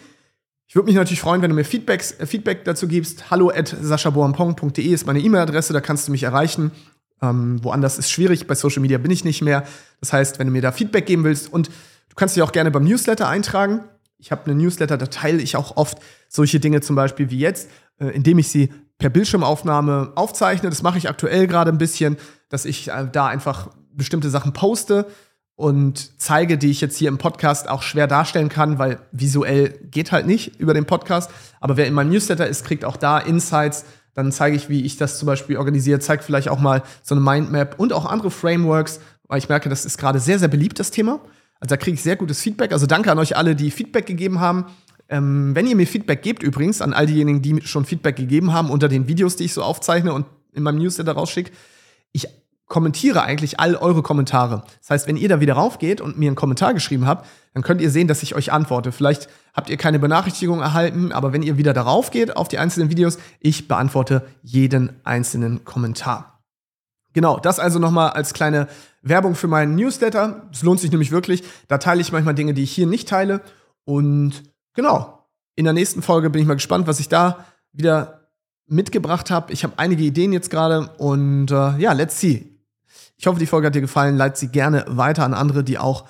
Ich 0.67 0.75
würde 0.75 0.85
mich 0.85 0.95
natürlich 0.95 1.19
freuen, 1.19 1.41
wenn 1.41 1.49
du 1.49 1.55
mir 1.55 1.65
Feedbacks, 1.65 2.13
äh, 2.19 2.25
Feedback 2.25 2.63
dazu 2.63 2.87
gibst. 2.87 3.29
Hallo 3.29 3.49
at 3.49 3.75
saschaboampong.de 3.79 4.85
ist 4.85 5.05
meine 5.05 5.19
E-Mail-Adresse, 5.19 5.73
da 5.73 5.81
kannst 5.81 6.07
du 6.07 6.11
mich 6.11 6.23
erreichen. 6.23 6.71
Ähm, 7.21 7.63
woanders 7.63 7.97
ist 7.97 8.11
schwierig, 8.11 8.47
bei 8.47 8.55
Social 8.55 8.81
Media 8.81 8.97
bin 8.97 9.11
ich 9.11 9.25
nicht 9.25 9.41
mehr. 9.41 9.65
Das 9.99 10.13
heißt, 10.13 10.39
wenn 10.39 10.47
du 10.47 10.53
mir 10.53 10.61
da 10.61 10.71
Feedback 10.71 11.05
geben 11.05 11.23
willst 11.23 11.51
und 11.51 11.67
du 11.67 12.15
kannst 12.15 12.35
dich 12.35 12.43
auch 12.43 12.51
gerne 12.51 12.71
beim 12.71 12.83
Newsletter 12.83 13.27
eintragen. 13.27 13.81
Ich 14.17 14.31
habe 14.31 14.45
eine 14.45 14.55
Newsletter, 14.55 14.97
da 14.97 15.07
teile 15.07 15.41
ich 15.41 15.57
auch 15.57 15.75
oft 15.75 15.97
solche 16.29 16.59
Dinge 16.59 16.81
zum 16.81 16.95
Beispiel 16.95 17.29
wie 17.29 17.39
jetzt, 17.39 17.69
äh, 17.99 18.07
indem 18.07 18.39
ich 18.39 18.49
sie 18.49 18.71
per 18.97 19.09
Bildschirmaufnahme 19.09 20.13
aufzeichne. 20.15 20.69
Das 20.69 20.81
mache 20.81 20.97
ich 20.97 21.09
aktuell 21.09 21.47
gerade 21.47 21.71
ein 21.71 21.77
bisschen, 21.77 22.17
dass 22.49 22.65
ich 22.65 22.89
äh, 22.89 23.07
da 23.11 23.27
einfach 23.27 23.69
bestimmte 23.95 24.29
Sachen 24.29 24.53
poste 24.53 25.07
und 25.55 26.19
zeige, 26.19 26.57
die 26.57 26.71
ich 26.71 26.81
jetzt 26.81 26.97
hier 26.97 27.09
im 27.09 27.17
Podcast 27.17 27.69
auch 27.69 27.83
schwer 27.83 28.07
darstellen 28.07 28.49
kann, 28.49 28.79
weil 28.79 28.99
visuell 29.11 29.69
geht 29.91 30.11
halt 30.11 30.25
nicht 30.25 30.59
über 30.59 30.73
den 30.73 30.85
Podcast. 30.85 31.29
Aber 31.59 31.77
wer 31.77 31.85
in 31.85 31.93
meinem 31.93 32.09
Newsletter 32.09 32.47
ist, 32.47 32.65
kriegt 32.65 32.85
auch 32.85 32.97
da 32.97 33.19
Insights. 33.19 33.85
Dann 34.15 34.31
zeige 34.31 34.55
ich, 34.55 34.69
wie 34.69 34.83
ich 34.83 34.97
das 34.97 35.19
zum 35.19 35.27
Beispiel 35.27 35.57
organisiere, 35.57 35.99
zeige 35.99 36.23
vielleicht 36.23 36.49
auch 36.49 36.59
mal 36.59 36.83
so 37.01 37.15
eine 37.15 37.23
Mindmap 37.23 37.79
und 37.79 37.93
auch 37.93 38.05
andere 38.05 38.31
Frameworks, 38.31 38.99
weil 39.27 39.39
ich 39.39 39.49
merke, 39.49 39.69
das 39.69 39.85
ist 39.85 39.97
gerade 39.97 40.19
sehr, 40.19 40.39
sehr 40.39 40.47
beliebt, 40.47 40.79
das 40.79 40.91
Thema. 40.91 41.19
Also 41.59 41.75
da 41.75 41.77
kriege 41.77 41.95
ich 41.95 42.03
sehr 42.03 42.15
gutes 42.15 42.41
Feedback. 42.41 42.73
Also 42.73 42.87
danke 42.87 43.11
an 43.11 43.19
euch 43.19 43.37
alle, 43.37 43.55
die 43.55 43.71
Feedback 43.71 44.05
gegeben 44.05 44.39
haben. 44.39 44.65
Ähm, 45.09 45.55
wenn 45.55 45.67
ihr 45.67 45.75
mir 45.75 45.87
Feedback 45.87 46.21
gebt, 46.21 46.43
übrigens, 46.43 46.81
an 46.81 46.93
all 46.93 47.05
diejenigen, 47.05 47.41
die 47.41 47.61
schon 47.61 47.85
Feedback 47.85 48.15
gegeben 48.15 48.53
haben 48.53 48.69
unter 48.69 48.89
den 48.89 49.07
Videos, 49.07 49.35
die 49.35 49.45
ich 49.45 49.53
so 49.53 49.63
aufzeichne 49.63 50.13
und 50.13 50.25
in 50.53 50.63
meinem 50.63 50.79
Newsletter 50.79 51.13
rausschicke, 51.13 51.51
ich 52.11 52.27
kommentiere 52.67 53.23
eigentlich 53.23 53.59
all 53.59 53.75
eure 53.75 54.01
Kommentare. 54.01 54.63
Das 54.79 54.89
heißt, 54.89 55.07
wenn 55.07 55.17
ihr 55.17 55.29
da 55.29 55.39
wieder 55.39 55.53
raufgeht 55.53 56.01
und 56.01 56.17
mir 56.17 56.27
einen 56.27 56.35
Kommentar 56.35 56.73
geschrieben 56.73 57.05
habt, 57.05 57.27
dann 57.53 57.63
könnt 57.63 57.81
ihr 57.81 57.91
sehen, 57.91 58.07
dass 58.07 58.23
ich 58.23 58.35
euch 58.35 58.51
antworte. 58.51 58.91
Vielleicht 58.91 59.29
habt 59.53 59.69
ihr 59.69 59.77
keine 59.77 59.99
Benachrichtigung 59.99 60.61
erhalten, 60.61 61.11
aber 61.11 61.33
wenn 61.33 61.43
ihr 61.43 61.57
wieder 61.57 61.73
darauf 61.73 62.09
geht, 62.09 62.35
auf 62.35 62.47
die 62.47 62.57
einzelnen 62.57 62.89
Videos, 62.89 63.17
ich 63.39 63.67
beantworte 63.67 64.25
jeden 64.41 64.93
einzelnen 65.03 65.65
Kommentar. 65.65 66.41
Genau, 67.13 67.37
das 67.39 67.59
also 67.59 67.77
nochmal 67.77 68.11
als 68.11 68.33
kleine 68.33 68.67
Werbung 69.03 69.35
für 69.35 69.47
meinen 69.47 69.75
Newsletter. 69.75 70.47
Es 70.51 70.63
lohnt 70.63 70.79
sich 70.79 70.89
nämlich 70.89 71.11
wirklich. 71.11 71.43
Da 71.67 71.77
teile 71.77 72.01
ich 72.01 72.11
manchmal 72.11 72.33
Dinge, 72.33 72.55
die 72.55 72.63
ich 72.63 72.71
hier 72.71 72.87
nicht 72.87 73.07
teile. 73.07 73.41
Und 73.85 74.43
genau, 74.73 75.27
in 75.55 75.65
der 75.65 75.73
nächsten 75.73 76.01
Folge 76.01 76.31
bin 76.31 76.41
ich 76.41 76.47
mal 76.47 76.55
gespannt, 76.55 76.87
was 76.87 76.99
ich 76.99 77.09
da 77.09 77.45
wieder 77.71 78.29
mitgebracht 78.67 79.29
habe. 79.29 79.53
Ich 79.53 79.63
habe 79.63 79.73
einige 79.77 80.03
Ideen 80.03 80.33
jetzt 80.33 80.49
gerade 80.49 80.89
und 80.97 81.51
äh, 81.51 81.77
ja, 81.77 81.93
let's 81.93 82.19
see. 82.19 82.52
Ich 83.23 83.27
hoffe, 83.27 83.39
die 83.39 83.45
Folge 83.45 83.67
hat 83.67 83.73
dir 83.73 83.79
gefallen. 83.79 84.17
Leit 84.17 84.35
sie 84.35 84.49
gerne 84.49 84.83
weiter 84.85 85.23
an 85.23 85.33
andere, 85.33 85.63
die 85.63 85.77
auch 85.77 86.03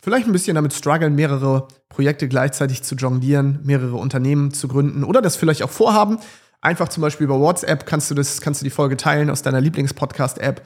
vielleicht 0.00 0.28
ein 0.28 0.32
bisschen 0.32 0.54
damit 0.54 0.72
strugglen, 0.72 1.12
mehrere 1.16 1.66
Projekte 1.88 2.28
gleichzeitig 2.28 2.84
zu 2.84 2.94
jonglieren, 2.94 3.58
mehrere 3.64 3.96
Unternehmen 3.96 4.54
zu 4.54 4.68
gründen 4.68 5.02
oder 5.02 5.20
das 5.20 5.34
vielleicht 5.34 5.64
auch 5.64 5.70
vorhaben. 5.70 6.18
Einfach 6.60 6.88
zum 6.88 7.00
Beispiel 7.00 7.24
über 7.24 7.40
WhatsApp 7.40 7.84
kannst 7.84 8.12
du 8.12 8.14
das, 8.14 8.40
kannst 8.40 8.60
du 8.60 8.64
die 8.64 8.70
Folge 8.70 8.96
teilen 8.96 9.28
aus 9.28 9.42
deiner 9.42 9.60
Lieblingspodcast-App. 9.60 10.64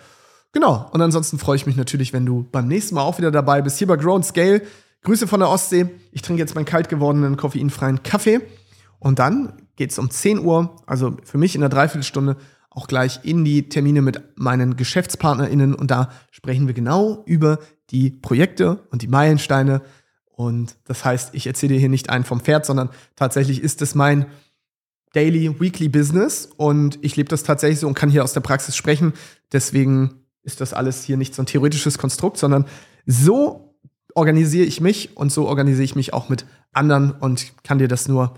Genau. 0.53 0.87
Und 0.93 1.01
ansonsten 1.01 1.39
freue 1.39 1.57
ich 1.57 1.65
mich 1.65 1.77
natürlich, 1.77 2.13
wenn 2.13 2.27
du 2.27 2.47
beim 2.53 2.69
nächsten 2.69 2.95
Mal 2.95 3.01
auch 3.01 3.17
wieder 3.17 3.31
dabei 3.31 3.63
bist. 3.63 3.79
Hier 3.79 3.87
bei 3.87 3.97
Grow 3.97 4.23
Scale. 4.23 4.61
Grüße 5.03 5.27
von 5.27 5.41
der 5.41 5.49
Ostsee. 5.49 5.89
Ich 6.13 6.21
trinke 6.21 6.43
jetzt 6.43 6.55
meinen 6.55 6.67
kalt 6.67 6.91
gewordenen 6.91 7.39
koffeinfreien 7.39 8.03
Kaffee. 8.03 8.43
Und 8.99 9.19
dann 9.19 9.63
geht 9.77 9.93
es 9.93 9.99
um 9.99 10.11
10 10.11 10.41
Uhr, 10.41 10.77
also 10.85 11.17
für 11.25 11.39
mich 11.39 11.55
in 11.55 11.63
der 11.63 11.71
Dreiviertelstunde, 11.71 12.37
auch 12.77 12.89
gleich 12.89 13.21
in 13.23 13.45
die 13.45 13.71
Termine 13.71 14.03
mit 14.03 14.23
meinen 14.37 14.77
GeschäftspartnerInnen 14.77 15.75
und 15.75 15.91
da 15.91 16.11
sprechen 16.31 16.67
wir 16.67 16.75
genau 16.75 17.23
über 17.25 17.59
die 17.89 18.11
Projekte 18.11 18.87
und 18.91 19.01
die 19.01 19.09
Meilensteine. 19.09 19.81
Und 20.27 20.77
das 20.85 21.03
heißt, 21.03 21.35
ich 21.35 21.47
erzähle 21.47 21.75
dir 21.75 21.81
hier 21.81 21.89
nicht 21.89 22.11
einen 22.11 22.25
vom 22.25 22.41
Pferd, 22.41 22.67
sondern 22.67 22.91
tatsächlich 23.17 23.62
ist 23.62 23.81
es 23.81 23.95
mein 23.95 24.27
Daily, 25.15 25.59
Weekly 25.59 25.89
Business 25.89 26.51
und 26.55 26.99
ich 27.01 27.17
lebe 27.17 27.31
das 27.31 27.45
tatsächlich 27.45 27.81
so 27.81 27.89
und 27.89 27.95
kann 27.95 28.11
hier 28.11 28.23
aus 28.23 28.35
der 28.35 28.41
Praxis 28.41 28.77
sprechen. 28.77 29.15
Deswegen 29.53 30.27
ist 30.43 30.61
das 30.61 30.75
alles 30.75 31.03
hier 31.03 31.17
nicht 31.17 31.35
so 31.35 31.41
ein 31.43 31.47
theoretisches 31.47 31.97
Konstrukt, 31.97 32.37
sondern 32.37 32.67
so 33.07 33.75
organisiere 34.15 34.67
ich 34.67 34.83
mich 34.83 35.17
und 35.17 35.33
so 35.33 35.49
organisiere 35.49 35.85
ich 35.85 35.97
mich 35.97 36.12
auch 36.12 36.29
mit 36.29 36.45
anderen 36.75 37.12
und 37.12 37.55
kann 37.65 37.79
dir 37.79 37.89
das 37.89 38.07
nur 38.07 38.35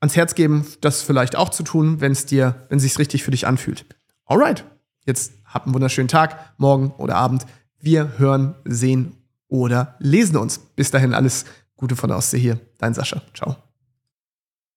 ans 0.00 0.16
Herz 0.16 0.34
geben, 0.34 0.66
das 0.80 1.02
vielleicht 1.02 1.36
auch 1.36 1.50
zu 1.50 1.62
tun, 1.62 2.00
wenn 2.00 2.12
es 2.12 2.26
dir, 2.26 2.66
wenn 2.68 2.80
sich 2.80 2.98
richtig 2.98 3.22
für 3.22 3.30
dich 3.30 3.46
anfühlt. 3.46 3.84
Alright, 4.24 4.64
jetzt 5.06 5.32
habt 5.44 5.66
einen 5.66 5.74
wunderschönen 5.74 6.08
Tag, 6.08 6.54
morgen 6.56 6.92
oder 6.98 7.16
Abend. 7.16 7.46
Wir 7.78 8.18
hören, 8.18 8.54
sehen 8.64 9.16
oder 9.48 9.96
lesen 9.98 10.36
uns. 10.36 10.58
Bis 10.58 10.90
dahin 10.90 11.14
alles 11.14 11.44
Gute 11.76 11.96
von 11.96 12.08
der 12.08 12.18
Ostsee 12.18 12.38
hier. 12.38 12.60
Dein 12.78 12.94
Sascha. 12.94 13.22
Ciao. 13.34 13.69